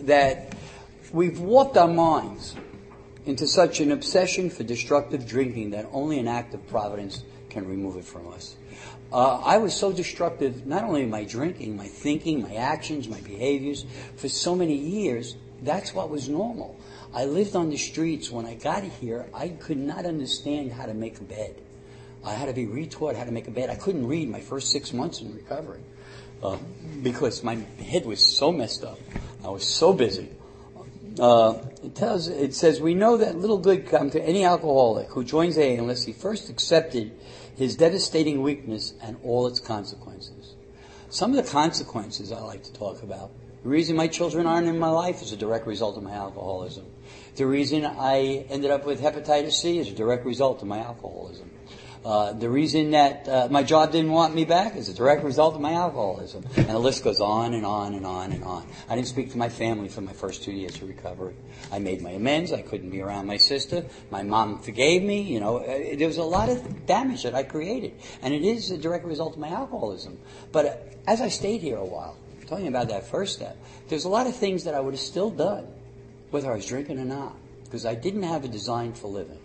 that 0.00 0.54
we've 1.12 1.38
warped 1.40 1.76
our 1.76 1.88
minds 1.88 2.54
into 3.26 3.46
such 3.46 3.80
an 3.80 3.92
obsession 3.92 4.48
for 4.48 4.62
destructive 4.62 5.26
drinking 5.26 5.70
that 5.70 5.86
only 5.92 6.18
an 6.18 6.28
act 6.28 6.54
of 6.54 6.66
providence 6.68 7.22
can 7.50 7.66
remove 7.66 7.96
it 7.96 8.04
from 8.04 8.28
us. 8.32 8.56
Uh, 9.12 9.38
I 9.38 9.58
was 9.58 9.74
so 9.74 9.92
destructive, 9.92 10.66
not 10.66 10.84
only 10.84 11.02
in 11.02 11.10
my 11.10 11.24
drinking, 11.24 11.76
my 11.76 11.86
thinking, 11.86 12.42
my 12.42 12.54
actions, 12.54 13.08
my 13.08 13.20
behaviors, 13.20 13.86
for 14.16 14.28
so 14.28 14.54
many 14.54 14.76
years, 14.76 15.36
that's 15.62 15.94
what 15.94 16.10
was 16.10 16.28
normal. 16.28 16.78
I 17.12 17.24
lived 17.24 17.56
on 17.56 17.70
the 17.70 17.78
streets. 17.78 18.30
When 18.30 18.44
I 18.44 18.54
got 18.54 18.84
here, 18.84 19.26
I 19.32 19.48
could 19.48 19.78
not 19.78 20.04
understand 20.04 20.72
how 20.72 20.86
to 20.86 20.94
make 20.94 21.18
a 21.20 21.24
bed. 21.24 21.56
I 22.24 22.32
had 22.34 22.46
to 22.46 22.52
be 22.52 22.66
retaught 22.66 23.16
how 23.16 23.24
to 23.24 23.32
make 23.32 23.48
a 23.48 23.50
bed. 23.50 23.70
I 23.70 23.76
couldn't 23.76 24.06
read 24.06 24.28
my 24.28 24.40
first 24.40 24.70
six 24.70 24.92
months 24.92 25.20
in 25.20 25.34
recovery 25.34 25.80
uh, 26.42 26.56
because 27.02 27.42
my 27.42 27.56
head 27.82 28.06
was 28.06 28.36
so 28.36 28.52
messed 28.52 28.84
up. 28.84 28.98
I 29.44 29.48
was 29.48 29.66
so 29.66 29.92
busy. 29.92 30.30
Uh, 31.18 31.54
it 31.82 31.94
tells, 31.96 32.28
it 32.28 32.54
says, 32.54 32.80
we 32.80 32.94
know 32.94 33.16
that 33.16 33.36
little 33.36 33.58
good 33.58 33.86
comes 33.86 34.12
to 34.12 34.22
any 34.22 34.44
alcoholic 34.44 35.08
who 35.08 35.24
joins 35.24 35.58
AA 35.58 35.74
unless 35.78 36.04
he 36.04 36.12
first 36.12 36.48
accepted 36.48 37.12
his 37.56 37.76
devastating 37.76 38.42
weakness 38.42 38.94
and 39.02 39.16
all 39.24 39.46
its 39.46 39.58
consequences. 39.58 40.54
Some 41.10 41.34
of 41.34 41.44
the 41.44 41.50
consequences 41.50 42.30
I 42.30 42.40
like 42.40 42.62
to 42.64 42.72
talk 42.72 43.02
about. 43.02 43.30
The 43.64 43.68
reason 43.68 43.96
my 43.96 44.06
children 44.06 44.46
aren't 44.46 44.68
in 44.68 44.78
my 44.78 44.90
life 44.90 45.20
is 45.22 45.32
a 45.32 45.36
direct 45.36 45.66
result 45.66 45.96
of 45.96 46.04
my 46.04 46.12
alcoholism. 46.12 46.86
The 47.34 47.46
reason 47.46 47.84
I 47.84 48.46
ended 48.48 48.70
up 48.70 48.86
with 48.86 49.00
hepatitis 49.00 49.52
C 49.52 49.78
is 49.78 49.88
a 49.88 49.94
direct 49.94 50.24
result 50.24 50.62
of 50.62 50.68
my 50.68 50.78
alcoholism. 50.78 51.50
Uh, 52.04 52.32
the 52.32 52.48
reason 52.48 52.92
that 52.92 53.28
uh, 53.28 53.48
my 53.50 53.62
job 53.62 53.92
didn't 53.92 54.12
want 54.12 54.34
me 54.34 54.44
back 54.44 54.76
is 54.76 54.88
a 54.88 54.94
direct 54.94 55.24
result 55.24 55.54
of 55.54 55.60
my 55.60 55.72
alcoholism. 55.72 56.44
And 56.56 56.68
the 56.68 56.78
list 56.78 57.04
goes 57.04 57.20
on 57.20 57.54
and 57.54 57.66
on 57.66 57.94
and 57.94 58.06
on 58.06 58.32
and 58.32 58.44
on. 58.44 58.66
I 58.88 58.94
didn't 58.94 59.08
speak 59.08 59.32
to 59.32 59.38
my 59.38 59.48
family 59.48 59.88
for 59.88 60.00
my 60.00 60.12
first 60.12 60.42
two 60.42 60.52
years 60.52 60.76
of 60.76 60.88
recovery. 60.88 61.34
I 61.72 61.78
made 61.80 62.00
my 62.00 62.10
amends. 62.10 62.52
I 62.52 62.62
couldn't 62.62 62.90
be 62.90 63.00
around 63.00 63.26
my 63.26 63.36
sister. 63.36 63.84
My 64.10 64.22
mom 64.22 64.60
forgave 64.60 65.02
me. 65.02 65.22
You 65.22 65.40
know, 65.40 65.58
uh, 65.58 65.96
there 65.96 66.06
was 66.06 66.18
a 66.18 66.22
lot 66.24 66.48
of 66.48 66.86
damage 66.86 67.24
that 67.24 67.34
I 67.34 67.42
created. 67.42 67.94
And 68.22 68.32
it 68.32 68.42
is 68.42 68.70
a 68.70 68.78
direct 68.78 69.04
result 69.04 69.34
of 69.34 69.40
my 69.40 69.48
alcoholism. 69.48 70.18
But 70.52 70.66
uh, 70.66 70.74
as 71.06 71.20
I 71.20 71.28
stayed 71.28 71.60
here 71.60 71.76
a 71.76 71.84
while, 71.84 72.16
talking 72.46 72.68
about 72.68 72.88
that 72.88 73.06
first 73.06 73.34
step, 73.34 73.56
there's 73.88 74.04
a 74.04 74.08
lot 74.08 74.26
of 74.26 74.36
things 74.36 74.64
that 74.64 74.74
I 74.74 74.80
would 74.80 74.94
have 74.94 75.00
still 75.00 75.30
done, 75.30 75.66
whether 76.30 76.50
I 76.50 76.54
was 76.56 76.66
drinking 76.66 76.98
or 76.98 77.04
not, 77.04 77.34
because 77.64 77.84
I 77.84 77.94
didn't 77.94 78.22
have 78.22 78.44
a 78.44 78.48
design 78.48 78.92
for 78.94 79.08
living. 79.08 79.38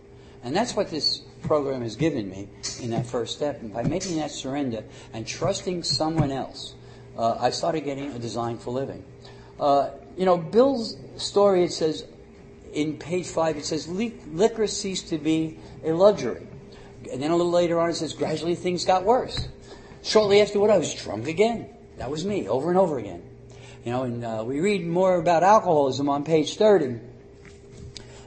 And 0.44 0.56
that's 0.56 0.76
what 0.76 0.89
this 0.89 1.22
program 1.44 1.82
has 1.82 1.96
given 1.96 2.30
me 2.30 2.48
in 2.82 2.90
that 2.92 3.06
first 3.06 3.36
step. 3.36 3.62
And 3.62 3.74
by 3.74 3.84
making 3.84 4.18
that 4.18 4.32
surrender 4.32 4.84
and 5.14 5.28
trusting 5.28 5.84
someone 5.84 6.32
else, 6.32 6.74
uh, 7.18 7.38
I 7.40 7.52
started 7.52 7.82
getting 7.82 8.12
a 8.12 8.20
design 8.20 8.58
for 8.58 8.72
living. 8.72 9.04
Uh, 9.60 9.92
you 10.18 10.26
know, 10.26 10.38
Bill's 10.38 10.98
story, 11.18 11.64
it 11.64 11.72
says, 11.72 12.06
in 12.74 12.98
page 12.98 13.28
five, 13.28 13.58
it 13.58 13.66
says, 13.66 13.88
liquor 13.88 14.68
ceased 14.68 15.10
to 15.10 15.18
be 15.18 15.60
a 15.84 15.92
luxury. 15.92 16.48
And 17.12 17.22
then 17.22 17.32
a 17.32 17.36
little 17.36 17.52
later 17.52 17.80
on, 17.80 17.90
it 17.90 17.96
says, 17.96 18.14
gradually 18.14 18.56
things 18.56 18.86
got 18.86 19.04
worse. 19.04 19.48
Shortly 20.02 20.42
afterward, 20.42 20.72
I 20.72 20.78
was 20.78 20.94
drunk 20.94 21.28
again. 21.28 21.70
That 21.98 22.10
was 22.10 22.26
me, 22.26 22.48
over 22.48 22.70
and 22.70 22.78
over 22.78 22.98
again. 22.98 23.24
You 23.86 23.92
know, 23.92 24.04
and 24.04 24.24
uh, 24.24 24.44
we 24.46 24.60
read 24.60 24.86
more 24.86 25.18
about 25.18 25.44
alcoholism 25.44 26.10
on 26.10 26.24
page 26.24 26.58
30. 26.58 27.00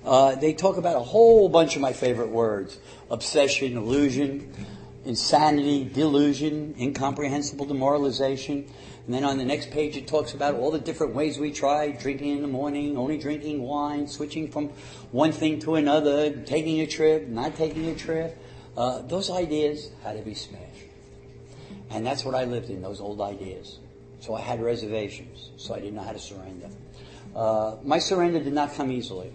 Uh, 0.06 0.36
they 0.36 0.54
talk 0.54 0.76
about 0.76 0.94
a 0.94 1.00
whole 1.00 1.48
bunch 1.48 1.74
of 1.74 1.82
my 1.82 1.92
favorite 1.92 2.30
words 2.30 2.78
obsession, 3.10 3.76
illusion, 3.76 4.52
insanity, 5.04 5.84
delusion, 5.84 6.76
incomprehensible 6.78 7.66
demoralization. 7.66 8.70
And 9.06 9.14
then 9.14 9.24
on 9.24 9.36
the 9.36 9.44
next 9.44 9.72
page, 9.72 9.96
it 9.96 10.06
talks 10.06 10.32
about 10.32 10.54
all 10.54 10.70
the 10.70 10.78
different 10.78 11.14
ways 11.14 11.38
we 11.38 11.52
try 11.52 11.90
drinking 11.90 12.36
in 12.36 12.42
the 12.42 12.48
morning, 12.48 12.96
only 12.96 13.18
drinking 13.18 13.62
wine, 13.62 14.06
switching 14.06 14.50
from 14.50 14.68
one 15.10 15.32
thing 15.32 15.58
to 15.60 15.74
another, 15.74 16.30
taking 16.30 16.80
a 16.80 16.86
trip, 16.86 17.26
not 17.26 17.56
taking 17.56 17.86
a 17.88 17.94
trip. 17.94 18.38
Uh, 18.76 19.02
those 19.02 19.28
ideas 19.28 19.90
had 20.04 20.16
to 20.16 20.22
be 20.22 20.34
smashed. 20.34 20.62
And 21.90 22.06
that's 22.06 22.24
what 22.24 22.34
I 22.34 22.44
lived 22.44 22.70
in, 22.70 22.80
those 22.80 23.00
old 23.00 23.20
ideas. 23.20 23.78
So 24.20 24.34
I 24.34 24.40
had 24.40 24.60
reservations, 24.60 25.50
so 25.56 25.74
I 25.74 25.80
didn't 25.80 25.96
know 25.96 26.02
how 26.02 26.12
to 26.12 26.18
surrender. 26.18 26.68
Uh, 27.34 27.76
my 27.84 27.98
surrender 27.98 28.40
did 28.40 28.52
not 28.52 28.74
come 28.74 28.90
easily. 28.90 29.32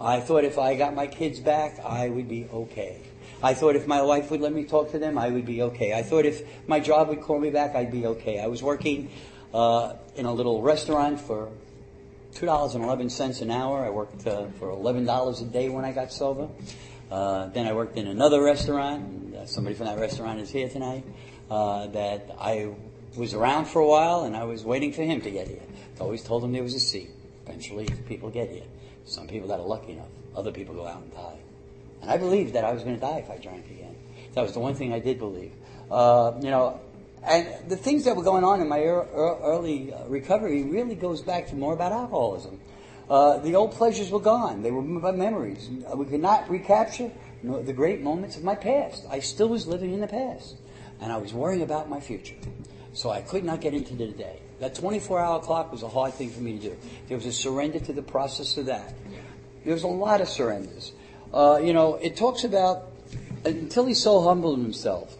I 0.00 0.20
thought 0.20 0.44
if 0.44 0.58
I 0.58 0.76
got 0.76 0.94
my 0.94 1.06
kids 1.06 1.40
back, 1.40 1.80
I 1.80 2.08
would 2.08 2.28
be 2.28 2.46
okay. 2.52 3.00
I 3.42 3.54
thought 3.54 3.76
if 3.76 3.86
my 3.86 4.02
wife 4.02 4.30
would 4.30 4.40
let 4.40 4.52
me 4.52 4.64
talk 4.64 4.90
to 4.92 4.98
them, 4.98 5.18
I 5.18 5.30
would 5.30 5.46
be 5.46 5.62
okay. 5.62 5.94
I 5.94 6.02
thought 6.02 6.26
if 6.26 6.42
my 6.68 6.80
job 6.80 7.08
would 7.08 7.20
call 7.20 7.38
me 7.38 7.50
back, 7.50 7.74
I'd 7.74 7.92
be 7.92 8.06
okay. 8.06 8.40
I 8.40 8.46
was 8.46 8.62
working 8.62 9.10
uh, 9.54 9.94
in 10.14 10.26
a 10.26 10.32
little 10.32 10.62
restaurant 10.62 11.20
for 11.20 11.50
two 12.34 12.46
dollars 12.46 12.74
and 12.74 12.84
eleven 12.84 13.08
cents 13.08 13.40
an 13.40 13.50
hour. 13.50 13.84
I 13.84 13.90
worked 13.90 14.26
uh, 14.26 14.48
for 14.58 14.70
eleven 14.70 15.04
dollars 15.04 15.40
a 15.40 15.46
day 15.46 15.68
when 15.68 15.84
I 15.84 15.92
got 15.92 16.12
sober. 16.12 16.48
Uh, 17.10 17.46
then 17.48 17.66
I 17.66 17.72
worked 17.72 17.96
in 17.96 18.06
another 18.06 18.42
restaurant. 18.42 19.34
Uh, 19.34 19.46
somebody 19.46 19.76
from 19.76 19.86
that 19.86 19.98
restaurant 19.98 20.40
is 20.40 20.50
here 20.50 20.68
tonight. 20.68 21.04
Uh, 21.50 21.86
that 21.88 22.34
I 22.38 22.74
was 23.16 23.32
around 23.32 23.66
for 23.66 23.80
a 23.80 23.86
while, 23.86 24.24
and 24.24 24.36
I 24.36 24.44
was 24.44 24.64
waiting 24.64 24.92
for 24.92 25.02
him 25.02 25.20
to 25.22 25.30
get 25.30 25.46
here. 25.48 25.62
I 25.98 26.00
always 26.00 26.22
told 26.22 26.42
him 26.42 26.52
there 26.52 26.62
was 26.62 26.74
a 26.74 26.80
seat. 26.80 27.10
Eventually, 27.46 27.86
people 28.08 28.28
get 28.30 28.50
here. 28.50 28.64
Some 29.06 29.26
people 29.26 29.48
that 29.48 29.60
are 29.60 29.66
lucky 29.66 29.92
enough. 29.92 30.08
Other 30.36 30.52
people 30.52 30.74
go 30.74 30.86
out 30.86 31.00
and 31.00 31.12
die. 31.12 31.38
And 32.02 32.10
I 32.10 32.18
believed 32.18 32.52
that 32.54 32.64
I 32.64 32.72
was 32.72 32.82
going 32.82 32.96
to 32.96 33.00
die 33.00 33.18
if 33.18 33.30
I 33.30 33.38
drank 33.38 33.64
again. 33.70 33.94
That 34.34 34.42
was 34.42 34.52
the 34.52 34.60
one 34.60 34.74
thing 34.74 34.92
I 34.92 34.98
did 34.98 35.18
believe. 35.18 35.52
Uh, 35.90 36.32
you 36.40 36.50
know, 36.50 36.80
and 37.24 37.48
the 37.68 37.76
things 37.76 38.04
that 38.04 38.16
were 38.16 38.22
going 38.22 38.44
on 38.44 38.60
in 38.60 38.68
my 38.68 38.80
early 38.82 39.92
uh, 39.92 40.04
recovery 40.06 40.62
really 40.64 40.94
goes 40.94 41.22
back 41.22 41.48
to 41.48 41.54
more 41.54 41.72
about 41.72 41.92
alcoholism. 41.92 42.60
Uh, 43.08 43.38
the 43.38 43.54
old 43.54 43.72
pleasures 43.72 44.10
were 44.10 44.20
gone. 44.20 44.62
They 44.62 44.70
were 44.70 44.82
my 44.82 45.12
memories. 45.12 45.68
We 45.94 46.04
could 46.06 46.20
not 46.20 46.50
recapture 46.50 47.10
the 47.42 47.72
great 47.72 48.02
moments 48.02 48.36
of 48.36 48.44
my 48.44 48.56
past. 48.56 49.06
I 49.08 49.20
still 49.20 49.48
was 49.48 49.66
living 49.66 49.92
in 49.92 50.00
the 50.00 50.08
past. 50.08 50.56
And 51.00 51.12
I 51.12 51.16
was 51.16 51.32
worrying 51.32 51.62
about 51.62 51.88
my 51.88 52.00
future. 52.00 52.34
So 52.92 53.10
I 53.10 53.20
could 53.20 53.44
not 53.44 53.60
get 53.60 53.74
into 53.74 53.94
the 53.94 54.06
day. 54.08 54.40
That 54.60 54.74
24 54.74 55.20
hour 55.20 55.40
clock 55.40 55.70
was 55.70 55.82
a 55.82 55.88
hard 55.88 56.14
thing 56.14 56.30
for 56.30 56.40
me 56.40 56.58
to 56.58 56.70
do. 56.70 56.76
There 57.08 57.16
was 57.16 57.26
a 57.26 57.32
surrender 57.32 57.78
to 57.80 57.92
the 57.92 58.02
process 58.02 58.56
of 58.56 58.66
that. 58.66 58.94
There 59.64 59.74
was 59.74 59.82
a 59.82 59.88
lot 59.88 60.20
of 60.20 60.28
surrenders. 60.28 60.92
Uh, 61.32 61.60
you 61.62 61.72
know, 61.72 61.96
it 61.96 62.16
talks 62.16 62.44
about 62.44 62.84
until 63.44 63.84
he 63.86 63.94
so 63.94 64.22
humbled 64.22 64.58
himself, 64.58 65.16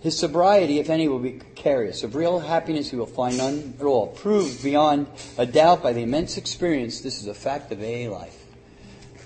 his 0.00 0.18
sobriety, 0.18 0.78
if 0.78 0.88
any, 0.88 1.08
will 1.08 1.18
be 1.18 1.32
precarious. 1.32 2.04
Of 2.04 2.14
real 2.14 2.38
happiness 2.38 2.90
he 2.90 2.96
will 2.96 3.06
find 3.06 3.36
none 3.36 3.74
at 3.80 3.84
all. 3.84 4.08
Proved 4.08 4.62
beyond 4.62 5.08
a 5.36 5.46
doubt 5.46 5.82
by 5.82 5.92
the 5.92 6.02
immense 6.02 6.36
experience, 6.36 7.00
this 7.00 7.20
is 7.20 7.26
a 7.26 7.34
fact 7.34 7.72
of 7.72 7.80
AA 7.80 8.10
life. 8.10 8.44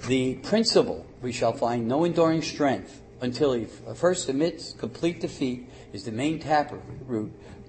The 0.06 0.36
principle, 0.36 1.04
we 1.20 1.32
shall 1.32 1.52
find 1.52 1.86
no 1.86 2.04
enduring 2.04 2.42
strength 2.42 3.02
until 3.20 3.52
he 3.52 3.66
first 3.94 4.28
admits 4.28 4.72
complete 4.72 5.20
defeat 5.20 5.68
is 5.92 6.04
the 6.04 6.12
main 6.12 6.38
taproot 6.38 6.82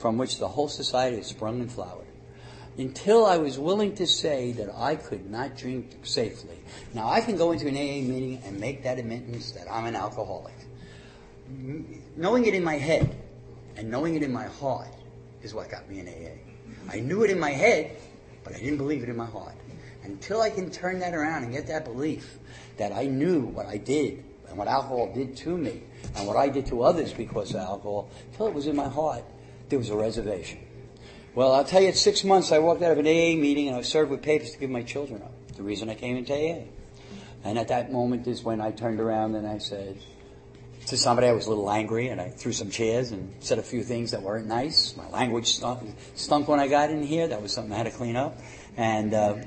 from 0.02 0.18
which 0.18 0.40
the 0.40 0.48
whole 0.48 0.68
society 0.68 1.18
has 1.18 1.28
sprung 1.28 1.62
and 1.62 1.72
flowered. 1.72 2.08
Until 2.78 3.26
I 3.26 3.38
was 3.38 3.60
willing 3.60 3.94
to 3.96 4.08
say 4.08 4.52
that 4.54 4.74
I 4.76 4.96
could 4.96 5.30
not 5.30 5.56
drink 5.56 6.00
safely. 6.04 6.58
Now 6.96 7.08
I 7.08 7.22
can 7.22 7.38
go 7.38 7.52
into 7.52 7.68
an 7.68 7.76
AA 7.76 8.02
meeting 8.02 8.42
and 8.44 8.60
make 8.60 8.84
that 8.84 8.98
admittance 8.98 9.52
that 9.52 9.72
I'm 9.72 9.86
an 9.86 9.96
alcoholic. 9.96 10.56
Knowing 12.16 12.46
it 12.46 12.56
in 12.56 12.64
my 12.64 12.78
head 12.78 13.16
and 13.76 13.92
knowing 13.92 14.16
it 14.16 14.24
in 14.24 14.34
my 14.34 14.46
heart 14.46 14.88
is 15.44 15.54
what 15.54 15.70
got 15.70 15.88
me 15.88 16.00
in 16.00 16.08
AA. 16.08 16.92
I 16.92 17.00
knew 17.00 17.24
it 17.24 17.30
in 17.30 17.40
my 17.40 17.52
head, 17.52 17.96
but 18.44 18.56
I 18.56 18.58
didn't 18.58 18.78
believe 18.78 19.04
it 19.04 19.10
in 19.10 19.18
my 19.18 19.26
heart. 19.26 19.56
Until 20.04 20.42
I 20.42 20.50
can 20.50 20.72
turn 20.72 21.00
that 21.00 21.14
around 21.14 21.44
and 21.44 21.54
get 21.54 21.68
that 21.68 21.86
belief 21.86 22.40
that 22.78 22.92
I 22.92 23.06
knew 23.06 23.42
what 23.42 23.68
I 23.68 23.78
did 23.78 24.24
and 24.48 24.58
what 24.58 24.68
alcohol 24.68 25.14
did 25.14 25.38
to 25.38 25.56
me 25.56 25.84
and 26.16 26.28
what 26.28 26.38
I 26.38 26.50
did 26.50 26.66
to 26.68 26.82
others 26.82 27.14
because 27.14 27.52
of 27.52 27.62
alcohol, 27.62 28.10
until 28.32 28.48
it 28.48 28.54
was 28.54 28.66
in 28.66 28.76
my 28.76 28.88
heart, 28.88 29.24
there 29.72 29.80
was 29.80 29.90
a 29.90 29.96
reservation. 29.96 30.60
Well, 31.34 31.54
I'll 31.54 31.64
tell 31.64 31.82
you, 31.82 31.88
at 31.88 31.98
six 31.98 32.24
months, 32.24 32.52
I 32.52 32.60
walked 32.60 32.84
out 32.84 32.92
of 32.92 33.00
an 33.00 33.08
AA 33.08 33.40
meeting 33.40 33.68
and 33.68 33.76
I 33.76 33.80
was 33.80 33.88
served 33.88 34.12
with 34.12 34.22
papers 34.22 34.52
to 34.52 34.60
give 34.60 34.70
my 34.70 34.84
children 34.84 35.22
up. 35.24 35.32
The 35.56 35.64
reason 35.64 35.90
I 35.90 35.96
came 35.96 36.18
into 36.18 36.34
AA. 36.34 36.66
And 37.44 37.58
at 37.58 37.70
that 37.70 37.92
moment 37.92 38.28
is 38.28 38.44
when 38.44 38.62
I 38.62 38.72
turned 38.72 39.00
around 39.00 39.36
and 39.36 39.48
I 39.48 39.58
said 39.58 39.98
to 40.88 40.98
somebody, 40.98 41.28
I 41.28 41.32
was 41.32 41.48
a 41.48 41.50
little 41.50 41.72
angry 41.72 42.10
and 42.10 42.20
I 42.20 42.30
threw 42.30 42.52
some 42.52 42.70
chairs 42.70 43.12
and 43.12 43.34
said 43.40 43.60
a 43.60 43.64
few 43.64 43.82
things 43.82 44.12
that 44.12 44.22
weren't 44.22 44.46
nice. 44.46 44.96
My 44.98 45.10
language 45.10 45.48
stunk, 45.48 45.96
stunk 46.16 46.48
when 46.48 46.60
I 46.60 46.68
got 46.68 46.92
in 46.92 47.02
here. 47.02 47.28
That 47.30 47.42
was 47.42 47.54
something 47.54 47.74
I 47.74 47.78
had 47.78 47.86
to 47.86 47.92
clean 47.92 48.16
up. 48.16 48.38
And, 48.78 49.14
uh, 49.14 49.38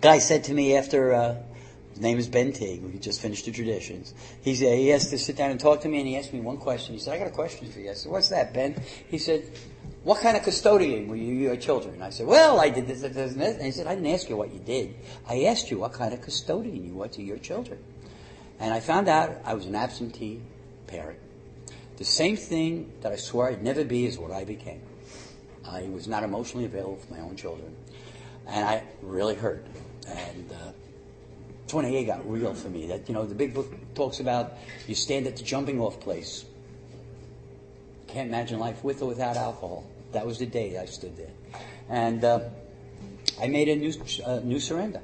guy 0.00 0.18
said 0.18 0.44
to 0.44 0.54
me 0.54 0.76
after, 0.76 1.12
uh, 1.12 1.36
his 1.90 2.00
name 2.00 2.18
is 2.18 2.28
Ben 2.28 2.52
Teague. 2.52 2.82
We 2.82 2.98
just 2.98 3.20
finished 3.20 3.44
the 3.44 3.52
traditions. 3.52 4.14
He's, 4.42 4.62
uh, 4.62 4.66
he 4.66 4.92
asked 4.92 5.10
to 5.10 5.18
sit 5.18 5.36
down 5.36 5.50
and 5.50 5.58
talk 5.58 5.80
to 5.82 5.88
me, 5.88 5.98
and 5.98 6.08
he 6.08 6.16
asked 6.16 6.32
me 6.32 6.40
one 6.40 6.58
question. 6.58 6.94
He 6.94 7.00
said, 7.00 7.14
"I 7.14 7.18
got 7.18 7.26
a 7.26 7.30
question 7.30 7.70
for 7.70 7.80
you." 7.80 7.90
I 7.90 7.94
said, 7.94 8.12
"What's 8.12 8.28
that, 8.28 8.54
Ben?" 8.54 8.80
He 9.08 9.18
said, 9.18 9.44
"What 10.04 10.20
kind 10.20 10.36
of 10.36 10.42
custodian 10.42 11.08
were 11.08 11.16
you 11.16 11.34
your 11.34 11.56
children?" 11.56 12.00
I 12.00 12.10
said, 12.10 12.26
"Well, 12.26 12.60
I 12.60 12.70
did 12.70 12.86
this, 12.86 13.00
this, 13.00 13.14
this, 13.14 13.32
and 13.32 13.40
this." 13.40 13.56
And 13.56 13.66
he 13.66 13.72
said, 13.72 13.86
"I 13.86 13.94
didn't 13.94 14.12
ask 14.12 14.28
you 14.28 14.36
what 14.36 14.52
you 14.52 14.60
did. 14.60 14.94
I 15.28 15.44
asked 15.44 15.70
you 15.70 15.78
what 15.78 15.92
kind 15.92 16.14
of 16.14 16.22
custodian 16.22 16.84
you 16.84 16.94
were 16.94 17.08
to 17.08 17.22
your 17.22 17.38
children." 17.38 17.82
And 18.60 18.72
I 18.72 18.80
found 18.80 19.08
out 19.08 19.38
I 19.44 19.54
was 19.54 19.66
an 19.66 19.74
absentee 19.74 20.40
parent. 20.86 21.18
The 21.96 22.04
same 22.04 22.36
thing 22.36 22.92
that 23.00 23.12
I 23.12 23.16
swore 23.16 23.48
I'd 23.48 23.62
never 23.62 23.84
be 23.84 24.06
is 24.06 24.18
what 24.18 24.30
I 24.30 24.44
became. 24.44 24.82
I 25.66 25.82
was 25.82 26.08
not 26.08 26.22
emotionally 26.22 26.66
available 26.66 26.96
for 26.96 27.12
my 27.12 27.20
own 27.20 27.36
children, 27.36 27.74
and 28.46 28.64
I 28.64 28.84
really 29.02 29.34
hurt. 29.34 29.66
And 30.06 30.50
uh, 30.50 30.72
28 31.70 32.04
got 32.04 32.30
real 32.30 32.54
for 32.54 32.68
me. 32.68 32.88
That, 32.88 33.08
you 33.08 33.14
know, 33.14 33.24
the 33.24 33.34
big 33.34 33.54
book 33.54 33.72
talks 33.94 34.20
about 34.20 34.54
you 34.86 34.94
stand 34.94 35.26
at 35.26 35.36
the 35.36 35.42
jumping 35.42 35.80
off 35.80 36.00
place. 36.00 36.44
Can't 38.08 38.28
imagine 38.28 38.58
life 38.58 38.82
with 38.82 39.02
or 39.02 39.06
without 39.06 39.36
alcohol. 39.36 39.84
That 40.12 40.26
was 40.26 40.38
the 40.38 40.46
day 40.46 40.76
I 40.78 40.86
stood 40.86 41.16
there. 41.16 41.30
And 41.88 42.24
uh, 42.24 42.40
I 43.40 43.46
made 43.46 43.68
a 43.68 43.76
new, 43.76 43.92
uh, 44.26 44.40
new 44.42 44.58
surrender. 44.58 45.00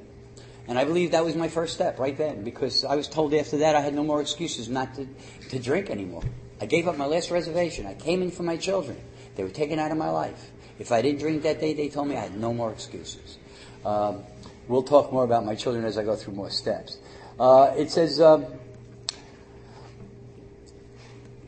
And 0.67 0.77
I 0.77 0.83
believe 0.83 1.11
that 1.11 1.23
was 1.23 1.35
my 1.35 1.47
first 1.47 1.73
step 1.73 1.97
right 1.97 2.17
then 2.17 2.43
because 2.43 2.83
I 2.83 2.95
was 2.95 3.07
told 3.07 3.33
after 3.33 3.57
that 3.59 3.75
I 3.75 3.81
had 3.81 3.93
no 3.93 4.03
more 4.03 4.19
excuses 4.19 4.67
not 4.67 4.93
to, 4.95 5.07
to 5.49 5.59
drink 5.59 5.89
anymore. 5.89 6.23
I 6.59 6.65
gave 6.65 6.87
up 6.87 6.97
my 6.97 7.05
last 7.05 7.31
reservation. 7.31 7.85
I 7.85 7.93
came 7.93 8.21
in 8.21 8.31
for 8.31 8.43
my 8.43 8.57
children. 8.57 8.99
They 9.35 9.43
were 9.43 9.49
taken 9.49 9.79
out 9.79 9.91
of 9.91 9.97
my 9.97 10.09
life. 10.09 10.51
If 10.79 10.91
I 10.91 11.01
didn't 11.01 11.19
drink 11.19 11.43
that 11.43 11.61
day, 11.61 11.73
they 11.73 11.87
told 11.87 12.09
me 12.09 12.17
I 12.17 12.21
had 12.21 12.37
no 12.37 12.53
more 12.53 12.71
excuses. 12.71 13.37
Um, 13.85 14.23
We'll 14.67 14.83
talk 14.83 15.13
more 15.13 15.23
about 15.23 15.45
my 15.45 15.55
children 15.55 15.85
as 15.85 15.97
I 15.97 16.03
go 16.03 16.15
through 16.15 16.33
more 16.33 16.49
steps. 16.49 16.97
Uh, 17.39 17.73
it 17.77 17.89
says, 17.89 18.19
um, 18.19 18.45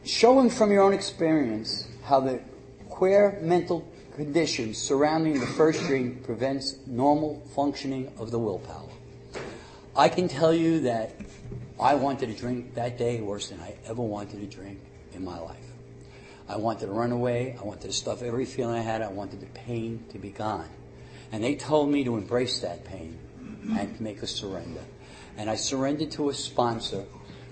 showing 0.06 0.50
from 0.50 0.72
your 0.72 0.84
own 0.84 0.94
experience 0.94 1.88
how 2.04 2.22
the 2.22 2.40
queer 2.90 3.40
mental 3.42 3.86
conditions 4.16 4.78
surrounding 4.78 5.40
the 5.40 5.48
first 5.48 5.82
drink 5.82 6.24
prevents 6.24 6.78
normal 6.88 7.42
functioning 7.56 8.12
of 8.18 8.32
the 8.32 8.40
willpower. 8.40 8.90
I 9.96 10.10
can 10.10 10.28
tell 10.28 10.54
you 10.54 10.82
that 10.82 11.16
I 11.80 11.96
wanted 11.96 12.28
to 12.28 12.34
drink 12.34 12.76
that 12.76 12.98
day 12.98 13.20
worse 13.22 13.50
than 13.50 13.60
I 13.60 13.76
ever 13.86 14.02
wanted 14.02 14.40
to 14.40 14.58
drink 14.58 14.80
in 15.14 15.26
my 15.26 15.40
life. 15.40 15.58
I 16.48 16.58
wanted 16.58 16.88
to 16.88 16.92
run 16.92 17.12
away. 17.12 17.58
I 17.60 17.64
wanted 17.64 17.84
to 17.84 17.94
stuff 17.94 18.22
every 18.22 18.46
feeling 18.46 18.76
I 18.76 18.82
had. 18.82 19.02
I 19.02 19.10
wanted 19.10 19.42
the 19.42 19.46
pain 19.48 20.06
to 20.12 20.18
be 20.18 20.30
gone. 20.30 20.70
And 21.32 21.44
they 21.44 21.56
told 21.56 21.90
me 21.90 22.04
to 22.04 22.18
embrace 22.18 22.60
that 22.62 22.86
pain 22.86 23.18
and 23.78 24.00
make 24.02 24.22
a 24.22 24.28
surrender. 24.28 24.84
And 25.38 25.50
I 25.50 25.56
surrendered 25.56 26.12
to 26.12 26.30
a 26.30 26.34
sponsor 26.34 27.06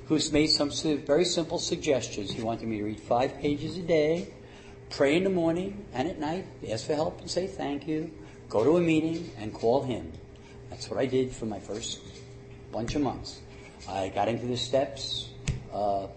who's 0.08 0.32
made 0.32 0.48
some 0.48 0.72
very 1.06 1.26
simple 1.26 1.60
suggestions. 1.60 2.32
He 2.32 2.42
wanted 2.42 2.68
me 2.68 2.78
to 2.80 2.84
read 2.86 3.00
five 3.00 3.38
pages 3.40 3.78
a 3.78 3.82
day, 3.82 4.34
pray 4.90 5.18
in 5.18 5.24
the 5.24 5.30
morning 5.30 5.86
and 5.94 6.08
at 6.08 6.20
night, 6.20 6.46
ask 6.70 6.88
for 6.88 6.96
help 6.96 7.20
and 7.20 7.30
say 7.30 7.46
thank 7.46 7.88
you, 7.88 8.12
go 8.50 8.64
to 8.64 8.78
a 8.78 8.82
meeting 8.82 9.32
and 9.38 9.54
call 9.54 9.84
him. 9.84 10.12
That's 10.70 10.90
what 10.90 11.00
I 11.00 11.06
did 11.06 11.32
for 11.32 11.46
my 11.46 11.60
first 11.60 12.00
bunch 12.72 12.96
of 12.96 13.02
months. 13.02 13.42
I 13.88 14.10
got 14.10 14.28
into 14.28 14.48
the 14.48 14.58
steps. 14.58 15.30
Uh, 15.74 16.08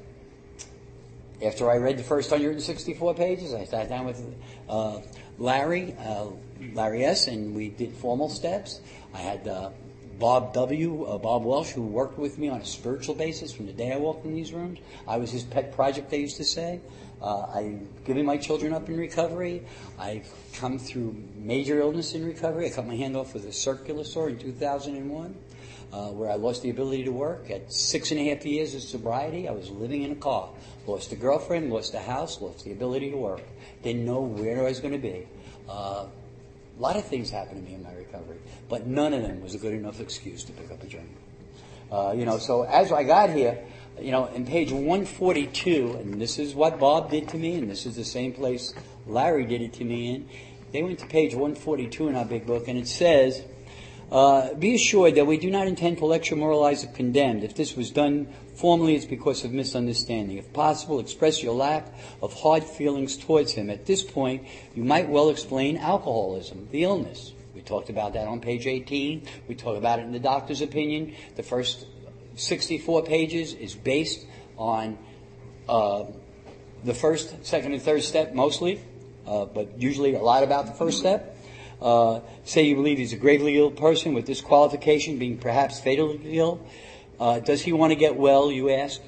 after 1.45 1.71
I 1.71 1.77
read 1.77 1.97
the 1.97 2.03
first 2.03 2.31
164 2.31 3.15
pages, 3.15 3.55
I 3.55 3.65
sat 3.65 3.89
down 3.89 4.07
with 4.07 4.23
uh, 4.69 5.01
Larry, 5.41 5.97
uh, 5.99 6.27
Larry 6.75 7.05
S., 7.05 7.27
and 7.27 7.55
we 7.55 7.71
did 7.71 7.95
formal 7.95 8.29
steps. 8.29 8.81
I 9.15 9.19
had 9.19 9.49
uh, 9.49 9.71
Bob 10.19 10.53
W., 10.53 11.05
uh, 11.05 11.17
Bob 11.17 11.45
Welsh, 11.45 11.71
who 11.71 11.81
worked 11.83 12.19
with 12.19 12.39
me 12.39 12.51
on 12.51 12.61
a 12.61 12.65
spiritual 12.65 13.15
basis 13.15 13.51
from 13.51 13.65
the 13.67 13.73
day 13.73 13.93
I 13.93 13.97
walked 13.97 14.27
in 14.27 14.35
these 14.35 14.53
rooms. 14.53 14.79
I 15.09 15.17
was 15.17 15.31
his 15.31 15.43
pet 15.43 15.73
project, 15.73 16.11
they 16.11 16.21
used 16.21 16.37
to 16.37 16.45
say. 16.45 16.81
Uh, 17.23 17.47
I've 17.55 18.05
given 18.05 18.27
my 18.27 18.37
children 18.37 18.75
up 18.75 18.91
in 18.91 18.99
recovery. 18.99 19.63
I've 19.99 20.29
come 20.55 20.79
through 20.79 21.17
major 21.37 21.81
illness 21.81 22.15
in 22.15 22.25
recovery. 22.25 22.67
I 22.67 22.71
cut 22.71 22.87
my 22.87 22.97
hand 22.97 23.17
off 23.17 23.33
with 23.33 23.47
a 23.47 23.53
circular 23.53 24.05
saw 24.05 24.27
in 24.27 24.39
2001 24.39 25.35
uh, 25.93 26.09
where 26.09 26.31
I 26.31 26.35
lost 26.35 26.63
the 26.63 26.71
ability 26.71 27.05
to 27.05 27.13
work. 27.13 27.51
At 27.51 27.73
six 27.73 28.11
and 28.11 28.21
a 28.21 28.35
half 28.35 28.45
years 28.45 28.75
of 28.75 28.83
sobriety, 28.83 29.49
I 29.49 29.53
was 29.53 29.71
living 29.71 30.03
in 30.03 30.13
a 30.13 30.17
car. 30.17 30.51
Lost 30.87 31.13
a 31.13 31.17
girlfriend, 31.17 31.73
lost 31.73 31.95
a 31.95 32.01
house, 32.01 32.41
lost 32.41 32.65
the 32.65 32.73
ability 32.73 33.11
to 33.11 33.17
work. 33.17 33.43
Didn't 33.83 34.05
know 34.05 34.21
where 34.21 34.61
I 34.61 34.65
was 34.65 34.81
going 34.81 34.93
to 34.93 34.99
be. 34.99 35.27
Uh, 35.69 36.07
a 36.79 36.81
lot 36.81 36.97
of 36.97 37.05
things 37.05 37.31
happened 37.31 37.65
to 37.65 37.71
me 37.71 37.75
in 37.75 37.83
my 37.83 37.93
recovery, 37.93 38.39
but 38.69 38.87
none 38.87 39.13
of 39.13 39.23
them 39.23 39.43
was 39.43 39.55
a 39.55 39.59
good 39.59 39.75
enough 39.75 40.01
excuse 40.01 40.45
to 40.45 40.53
pick 40.53 40.71
up 40.71 40.83
a 40.83 40.87
drink. 40.87 41.11
Uh, 41.93 42.15
you 42.17 42.25
know, 42.25 42.39
so 42.39 42.63
as 42.63 42.93
I 42.93 43.05
got 43.05 43.31
here, 43.31 43.59
you 44.01 44.13
know, 44.13 44.27
in 44.27 44.47
page 44.47 44.71
142, 44.71 45.99
and 46.01 46.21
this 46.21 46.39
is 46.39 46.55
what 46.55 46.79
Bob 46.79 47.11
did 47.11 47.29
to 47.31 47.37
me, 47.37 47.57
and 47.57 47.71
this 47.71 47.85
is 47.85 47.97
the 47.97 48.05
same 48.05 48.33
place 48.33 48.73
Larry 49.07 49.45
did 49.45 49.61
it 49.61 49.75
to 49.75 49.85
me 49.85 50.15
in. 50.15 50.29
They 50.73 50.83
went 50.83 51.01
to 51.01 51.07
page 51.07 51.35
142 51.35 52.09
in 52.09 52.17
our 52.17 52.25
big 52.25 52.47
book, 52.47 52.69
and 52.69 52.79
it 52.79 52.87
says, 52.87 53.43
uh, 54.11 54.55
be 54.55 54.75
assured 54.75 55.15
that 55.15 55.27
we 55.27 55.39
do 55.39 55.51
not 55.51 55.69
intend 55.69 55.99
to 55.99 56.07
lecture, 56.07 56.35
moralize, 56.35 56.85
or 56.85 56.89
condemn. 56.89 57.43
If 57.43 57.55
this 57.55 57.77
was 57.77 57.91
done 57.91 58.27
formally, 58.57 58.97
it's 58.97 59.05
because 59.05 59.45
of 59.45 59.53
misunderstanding. 59.53 60.37
If 60.37 60.53
possible, 60.53 60.99
express 60.99 61.43
your 61.43 61.55
lack 61.55 61.87
of 62.21 62.35
hard 62.35 62.65
feelings 62.65 63.17
towards 63.17 63.53
him. 63.53 63.71
At 63.71 63.87
this 63.87 64.03
point, 64.03 64.47
you 64.75 64.83
might 64.83 65.09
well 65.09 65.31
explain 65.31 65.77
alcoholism, 65.77 66.69
the 66.73 66.83
illness. 66.83 67.33
We 67.55 67.63
talked 67.63 67.91
about 67.91 68.15
that 68.15 68.27
on 68.27 68.41
page 68.41 68.67
18. 68.67 69.27
We 69.49 69.55
talk 69.55 69.77
about 69.77 69.99
it 70.01 70.03
in 70.03 70.13
the 70.13 70.19
doctor's 70.19 70.61
opinion. 70.61 71.15
The 71.37 71.43
first 71.43 71.87
64 72.35 73.05
pages 73.05 73.55
is 73.55 73.75
based 73.75 74.27
on 74.57 74.99
uh, 75.69 76.05
the 76.85 76.95
first, 76.95 77.45
second, 77.47 77.75
and 77.75 77.83
third 77.83 78.03
step 78.03 78.35
mostly, 78.35 78.81
uh, 79.27 79.45
but 79.45 79.81
usually 79.81 80.15
a 80.15 80.21
lot 80.21 80.43
about 80.43 80.67
the 80.67 80.73
first 80.73 80.99
step. 80.99 81.37
Uh, 81.81 82.21
say 82.45 82.63
you 82.63 82.75
believe 82.75 82.99
he's 82.99 83.13
a 83.13 83.17
gravely 83.17 83.57
ill 83.57 83.71
person 83.71 84.15
with 84.15 84.27
this 84.27 84.41
qualification, 84.41 85.19
being 85.19 85.39
perhaps 85.39 85.81
fatally 85.81 86.21
ill. 86.39 86.65
Uh, 87.19 87.41
does 87.41 87.63
he 87.63 87.73
want 87.73 87.91
to 87.91 87.97
get 87.97 88.17
well, 88.17 88.51
you 88.51 88.71
ask? 88.71 89.01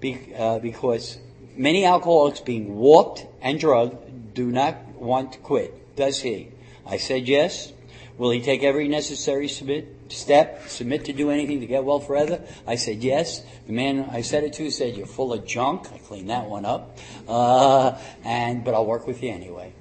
Be, 0.00 0.32
uh, 0.36 0.58
because 0.58 1.18
many 1.56 1.84
alcoholics 1.84 2.40
being 2.40 2.76
walked 2.76 3.26
and 3.40 3.58
drugged 3.58 4.34
do 4.34 4.50
not 4.50 4.76
want 4.94 5.32
to 5.32 5.38
quit. 5.38 5.96
Does 5.96 6.20
he? 6.20 6.48
I 6.86 6.96
said 6.96 7.28
yes. 7.28 7.72
Will 8.16 8.30
he 8.30 8.40
take 8.40 8.64
every 8.64 8.88
necessary 8.88 9.46
submit, 9.46 9.86
step, 10.08 10.68
submit 10.68 11.04
to 11.04 11.12
do 11.12 11.30
anything 11.30 11.60
to 11.60 11.66
get 11.66 11.84
well 11.84 12.00
forever? 12.00 12.40
I 12.66 12.74
said 12.74 13.04
yes. 13.04 13.44
The 13.66 13.72
man 13.72 14.08
I 14.10 14.22
said 14.22 14.42
it 14.42 14.54
to 14.54 14.70
said, 14.70 14.96
you're 14.96 15.06
full 15.06 15.32
of 15.32 15.46
junk. 15.46 15.86
I 15.92 15.98
cleaned 15.98 16.30
that 16.30 16.46
one 16.46 16.64
up. 16.64 16.98
Uh, 17.28 17.96
and, 18.24 18.64
but 18.64 18.74
I'll 18.74 18.86
work 18.86 19.06
with 19.06 19.22
you 19.22 19.30
anyway. 19.30 19.72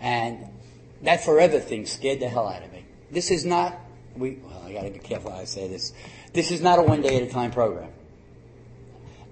And 0.00 0.48
that 1.04 1.24
forever 1.24 1.60
thing 1.60 1.86
scared 1.86 2.20
the 2.20 2.28
hell 2.28 2.48
out 2.48 2.62
of 2.62 2.72
me. 2.72 2.84
This 3.10 3.30
is 3.30 3.44
not, 3.44 3.78
we, 4.16 4.38
well, 4.42 4.62
I 4.66 4.72
gotta 4.72 4.90
be 4.90 4.98
careful 4.98 5.30
how 5.30 5.38
I 5.38 5.44
say 5.44 5.68
this. 5.68 5.92
This 6.32 6.50
is 6.50 6.60
not 6.60 6.78
a 6.78 6.82
one 6.82 7.02
day 7.02 7.16
at 7.16 7.22
a 7.22 7.30
time 7.30 7.50
program. 7.50 7.90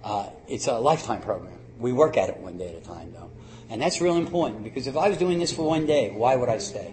Uh, 0.05 0.29
it's 0.49 0.67
a 0.67 0.79
lifetime 0.79 1.21
program. 1.21 1.59
We 1.79 1.93
work 1.93 2.17
at 2.17 2.29
it 2.29 2.37
one 2.39 2.59
day 2.59 2.77
at 2.77 2.83
a 2.83 2.87
time 2.87 3.13
though. 3.13 3.31
And 3.71 3.81
that's 3.81 4.01
real 4.01 4.17
important 4.17 4.65
because 4.65 4.87
if 4.87 4.97
I 4.97 5.09
was 5.09 5.19
doing 5.19 5.39
this 5.39 5.53
for 5.53 5.67
one 5.67 5.87
day, 5.87 6.11
why 6.11 6.37
would 6.37 6.49
I 6.49 6.59
stay? 6.59 6.93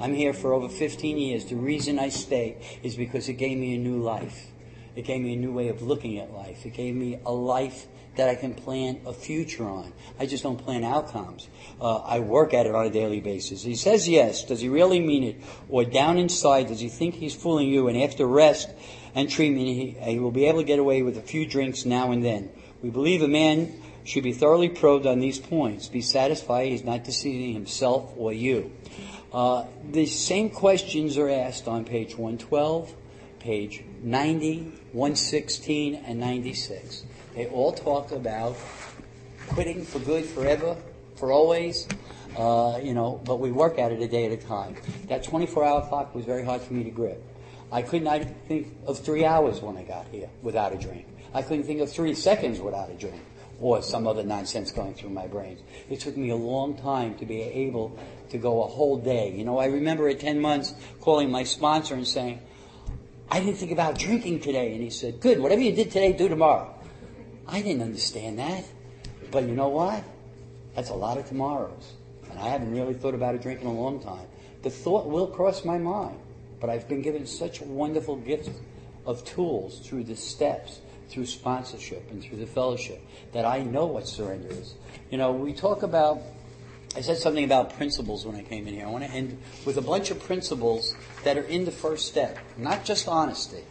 I'm 0.00 0.14
here 0.14 0.32
for 0.32 0.54
over 0.54 0.68
15 0.68 1.18
years. 1.18 1.44
The 1.44 1.56
reason 1.56 1.98
I 1.98 2.08
stay 2.08 2.56
is 2.82 2.96
because 2.96 3.28
it 3.28 3.34
gave 3.34 3.58
me 3.58 3.74
a 3.74 3.78
new 3.78 4.00
life. 4.00 4.48
It 4.96 5.02
gave 5.02 5.20
me 5.20 5.34
a 5.34 5.36
new 5.36 5.52
way 5.52 5.68
of 5.68 5.82
looking 5.82 6.18
at 6.18 6.32
life. 6.32 6.66
It 6.66 6.74
gave 6.74 6.94
me 6.94 7.20
a 7.24 7.32
life 7.32 7.86
that 8.16 8.28
I 8.28 8.34
can 8.34 8.54
plan 8.54 9.00
a 9.06 9.12
future 9.12 9.64
on. 9.64 9.92
I 10.18 10.26
just 10.26 10.42
don't 10.42 10.56
plan 10.56 10.84
outcomes. 10.84 11.48
Uh, 11.80 11.98
I 11.98 12.20
work 12.20 12.52
at 12.52 12.66
it 12.66 12.74
on 12.74 12.86
a 12.86 12.90
daily 12.90 13.20
basis. 13.20 13.62
He 13.62 13.76
says 13.76 14.08
yes. 14.08 14.44
Does 14.44 14.60
he 14.60 14.68
really 14.68 15.00
mean 15.00 15.24
it? 15.24 15.36
Or 15.68 15.84
down 15.84 16.18
inside, 16.18 16.68
does 16.68 16.80
he 16.80 16.88
think 16.88 17.14
he's 17.14 17.34
fooling 17.34 17.68
you? 17.68 17.88
And 17.88 17.96
after 17.96 18.26
rest 18.26 18.68
and 19.14 19.30
treatment, 19.30 19.66
he, 19.66 19.90
he 19.90 20.18
will 20.18 20.32
be 20.32 20.46
able 20.46 20.60
to 20.60 20.64
get 20.64 20.78
away 20.78 21.02
with 21.02 21.16
a 21.16 21.22
few 21.22 21.46
drinks 21.46 21.84
now 21.84 22.10
and 22.10 22.24
then. 22.24 22.50
We 22.82 22.90
believe 22.90 23.22
a 23.22 23.28
man 23.28 23.72
should 24.04 24.24
be 24.24 24.32
thoroughly 24.32 24.68
probed 24.68 25.06
on 25.06 25.20
these 25.20 25.38
points. 25.38 25.88
Be 25.88 26.02
satisfied 26.02 26.68
he's 26.68 26.84
not 26.84 27.04
deceiving 27.04 27.52
himself 27.52 28.12
or 28.16 28.32
you. 28.32 28.72
Uh, 29.32 29.64
the 29.88 30.06
same 30.06 30.50
questions 30.50 31.16
are 31.16 31.28
asked 31.28 31.68
on 31.68 31.84
page 31.84 32.16
112, 32.16 32.94
page 33.38 33.84
90, 34.02 34.72
116, 34.92 35.94
and 35.94 36.18
96. 36.18 37.04
They 37.34 37.46
all 37.46 37.72
talk 37.72 38.12
about 38.12 38.56
quitting 39.48 39.84
for 39.84 39.98
good 40.00 40.24
forever, 40.24 40.76
for 41.16 41.32
always. 41.32 41.86
Uh, 42.36 42.78
you 42.82 42.94
know, 42.94 43.20
but 43.24 43.40
we 43.40 43.50
work 43.50 43.78
at 43.78 43.90
it 43.90 44.00
a 44.00 44.08
day 44.08 44.26
at 44.26 44.32
a 44.32 44.36
time. 44.36 44.76
That 45.08 45.24
24-hour 45.24 45.88
clock 45.88 46.14
was 46.14 46.24
very 46.24 46.44
hard 46.44 46.60
for 46.62 46.72
me 46.72 46.84
to 46.84 46.90
grip. 46.90 47.22
I 47.72 47.82
could 47.82 48.02
not 48.02 48.22
think 48.46 48.68
of 48.86 48.98
three 48.98 49.24
hours 49.24 49.60
when 49.60 49.76
I 49.76 49.82
got 49.82 50.06
here 50.08 50.28
without 50.42 50.72
a 50.72 50.76
drink. 50.76 51.06
I 51.34 51.42
couldn't 51.42 51.64
think 51.64 51.80
of 51.80 51.90
three 51.90 52.14
seconds 52.14 52.60
without 52.60 52.90
a 52.90 52.94
drink 52.94 53.22
or 53.60 53.82
some 53.82 54.06
other 54.06 54.22
nonsense 54.22 54.72
going 54.72 54.94
through 54.94 55.10
my 55.10 55.26
brain. 55.26 55.58
It 55.88 56.00
took 56.00 56.16
me 56.16 56.30
a 56.30 56.36
long 56.36 56.76
time 56.78 57.16
to 57.18 57.26
be 57.26 57.42
able 57.42 57.98
to 58.30 58.38
go 58.38 58.62
a 58.62 58.66
whole 58.66 58.98
day. 58.98 59.32
You 59.36 59.44
know, 59.44 59.58
I 59.58 59.66
remember 59.66 60.08
at 60.08 60.20
10 60.20 60.40
months 60.40 60.74
calling 61.00 61.30
my 61.30 61.44
sponsor 61.44 61.94
and 61.94 62.06
saying, 62.06 62.40
I 63.30 63.40
didn't 63.40 63.56
think 63.56 63.70
about 63.70 63.98
drinking 63.98 64.40
today. 64.40 64.72
And 64.72 64.82
he 64.82 64.90
said, 64.90 65.20
good, 65.20 65.38
whatever 65.38 65.60
you 65.60 65.72
did 65.72 65.90
today, 65.90 66.12
do 66.12 66.28
tomorrow. 66.28 66.74
I 67.50 67.62
didn't 67.62 67.82
understand 67.82 68.38
that. 68.38 68.64
But 69.30 69.44
you 69.44 69.54
know 69.54 69.68
what? 69.68 70.04
That's 70.74 70.90
a 70.90 70.94
lot 70.94 71.18
of 71.18 71.26
tomorrows. 71.26 71.92
And 72.30 72.38
I 72.38 72.48
haven't 72.48 72.72
really 72.72 72.94
thought 72.94 73.14
about 73.14 73.34
a 73.34 73.38
drink 73.38 73.60
in 73.60 73.66
a 73.66 73.72
long 73.72 74.00
time. 74.00 74.26
The 74.62 74.70
thought 74.70 75.06
will 75.08 75.26
cross 75.26 75.64
my 75.64 75.78
mind. 75.78 76.18
But 76.60 76.70
I've 76.70 76.88
been 76.88 77.02
given 77.02 77.26
such 77.26 77.60
a 77.60 77.64
wonderful 77.64 78.16
gift 78.16 78.50
of 79.06 79.24
tools 79.24 79.80
through 79.80 80.04
the 80.04 80.14
steps, 80.14 80.80
through 81.08 81.26
sponsorship, 81.26 82.08
and 82.10 82.22
through 82.22 82.38
the 82.38 82.46
fellowship 82.46 83.00
that 83.32 83.44
I 83.44 83.62
know 83.62 83.86
what 83.86 84.06
surrender 84.06 84.50
is. 84.50 84.74
You 85.10 85.18
know, 85.18 85.32
we 85.32 85.52
talk 85.52 85.82
about, 85.82 86.20
I 86.94 87.00
said 87.00 87.16
something 87.16 87.44
about 87.44 87.76
principles 87.76 88.26
when 88.26 88.36
I 88.36 88.42
came 88.42 88.68
in 88.68 88.74
here. 88.74 88.86
I 88.86 88.90
want 88.90 89.04
to 89.04 89.10
end 89.10 89.38
with 89.64 89.76
a 89.76 89.82
bunch 89.82 90.10
of 90.10 90.22
principles 90.22 90.94
that 91.24 91.36
are 91.36 91.44
in 91.44 91.64
the 91.64 91.72
first 91.72 92.06
step, 92.06 92.38
not 92.56 92.84
just 92.84 93.08
honesty, 93.08 93.64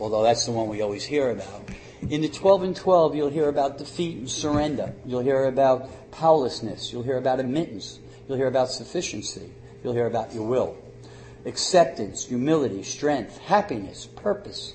although 0.00 0.22
that's 0.22 0.46
the 0.46 0.52
one 0.52 0.68
we 0.68 0.80
always 0.80 1.04
hear 1.04 1.30
about. 1.30 1.68
In 2.08 2.22
the 2.22 2.28
12 2.28 2.62
and 2.62 2.76
12, 2.76 3.14
you'll 3.14 3.28
hear 3.28 3.48
about 3.48 3.78
defeat 3.78 4.16
and 4.16 4.28
surrender. 4.28 4.94
You'll 5.04 5.20
hear 5.20 5.44
about 5.44 6.10
powerlessness. 6.10 6.92
You'll 6.92 7.02
hear 7.02 7.18
about 7.18 7.40
admittance. 7.40 8.00
You'll 8.26 8.38
hear 8.38 8.48
about 8.48 8.70
sufficiency. 8.70 9.50
You'll 9.84 9.92
hear 9.92 10.06
about 10.06 10.34
your 10.34 10.46
will. 10.46 10.76
Acceptance, 11.44 12.24
humility, 12.24 12.82
strength, 12.82 13.38
happiness, 13.38 14.06
purpose, 14.06 14.74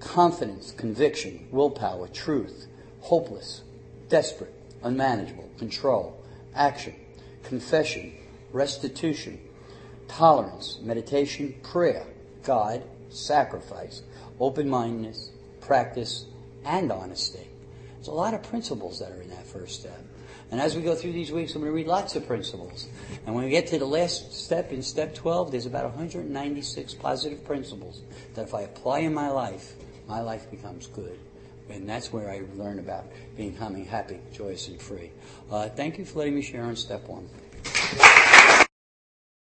confidence, 0.00 0.72
conviction, 0.72 1.46
willpower, 1.50 2.08
truth, 2.08 2.66
hopeless, 3.00 3.62
desperate, 4.08 4.54
unmanageable, 4.82 5.48
control, 5.58 6.22
action, 6.54 6.94
confession, 7.44 8.12
restitution, 8.52 9.40
tolerance, 10.08 10.78
meditation, 10.82 11.54
prayer, 11.62 12.04
God, 12.42 12.82
sacrifice, 13.10 14.02
open-mindedness, 14.38 15.30
practice, 15.60 16.26
and 16.64 16.90
honesty. 16.90 17.46
There's 17.96 18.08
a 18.08 18.12
lot 18.12 18.34
of 18.34 18.42
principles 18.42 18.98
that 18.98 19.12
are 19.12 19.20
in 19.20 19.30
that 19.30 19.46
first 19.46 19.80
step. 19.80 20.00
And 20.50 20.60
as 20.60 20.76
we 20.76 20.82
go 20.82 20.94
through 20.94 21.12
these 21.12 21.32
weeks, 21.32 21.54
I'm 21.54 21.62
going 21.62 21.72
to 21.72 21.74
read 21.74 21.86
lots 21.86 22.14
of 22.14 22.26
principles. 22.26 22.88
And 23.24 23.34
when 23.34 23.44
we 23.44 23.50
get 23.50 23.68
to 23.68 23.78
the 23.78 23.86
last 23.86 24.34
step 24.34 24.70
in 24.70 24.82
step 24.82 25.14
12, 25.14 25.50
there's 25.50 25.66
about 25.66 25.84
196 25.84 26.94
positive 26.94 27.42
principles 27.44 28.02
that 28.34 28.42
if 28.42 28.54
I 28.54 28.62
apply 28.62 28.98
in 29.00 29.14
my 29.14 29.28
life, 29.28 29.72
my 30.06 30.20
life 30.20 30.50
becomes 30.50 30.88
good. 30.88 31.18
And 31.70 31.88
that's 31.88 32.12
where 32.12 32.30
I 32.30 32.42
learn 32.56 32.80
about 32.80 33.06
becoming 33.34 33.86
happy, 33.86 34.18
joyous, 34.32 34.68
and 34.68 34.80
free. 34.80 35.10
Uh, 35.50 35.70
thank 35.70 35.96
you 35.96 36.04
for 36.04 36.18
letting 36.18 36.34
me 36.34 36.42
share 36.42 36.64
on 36.64 36.76
step 36.76 37.08
one. 37.08 37.28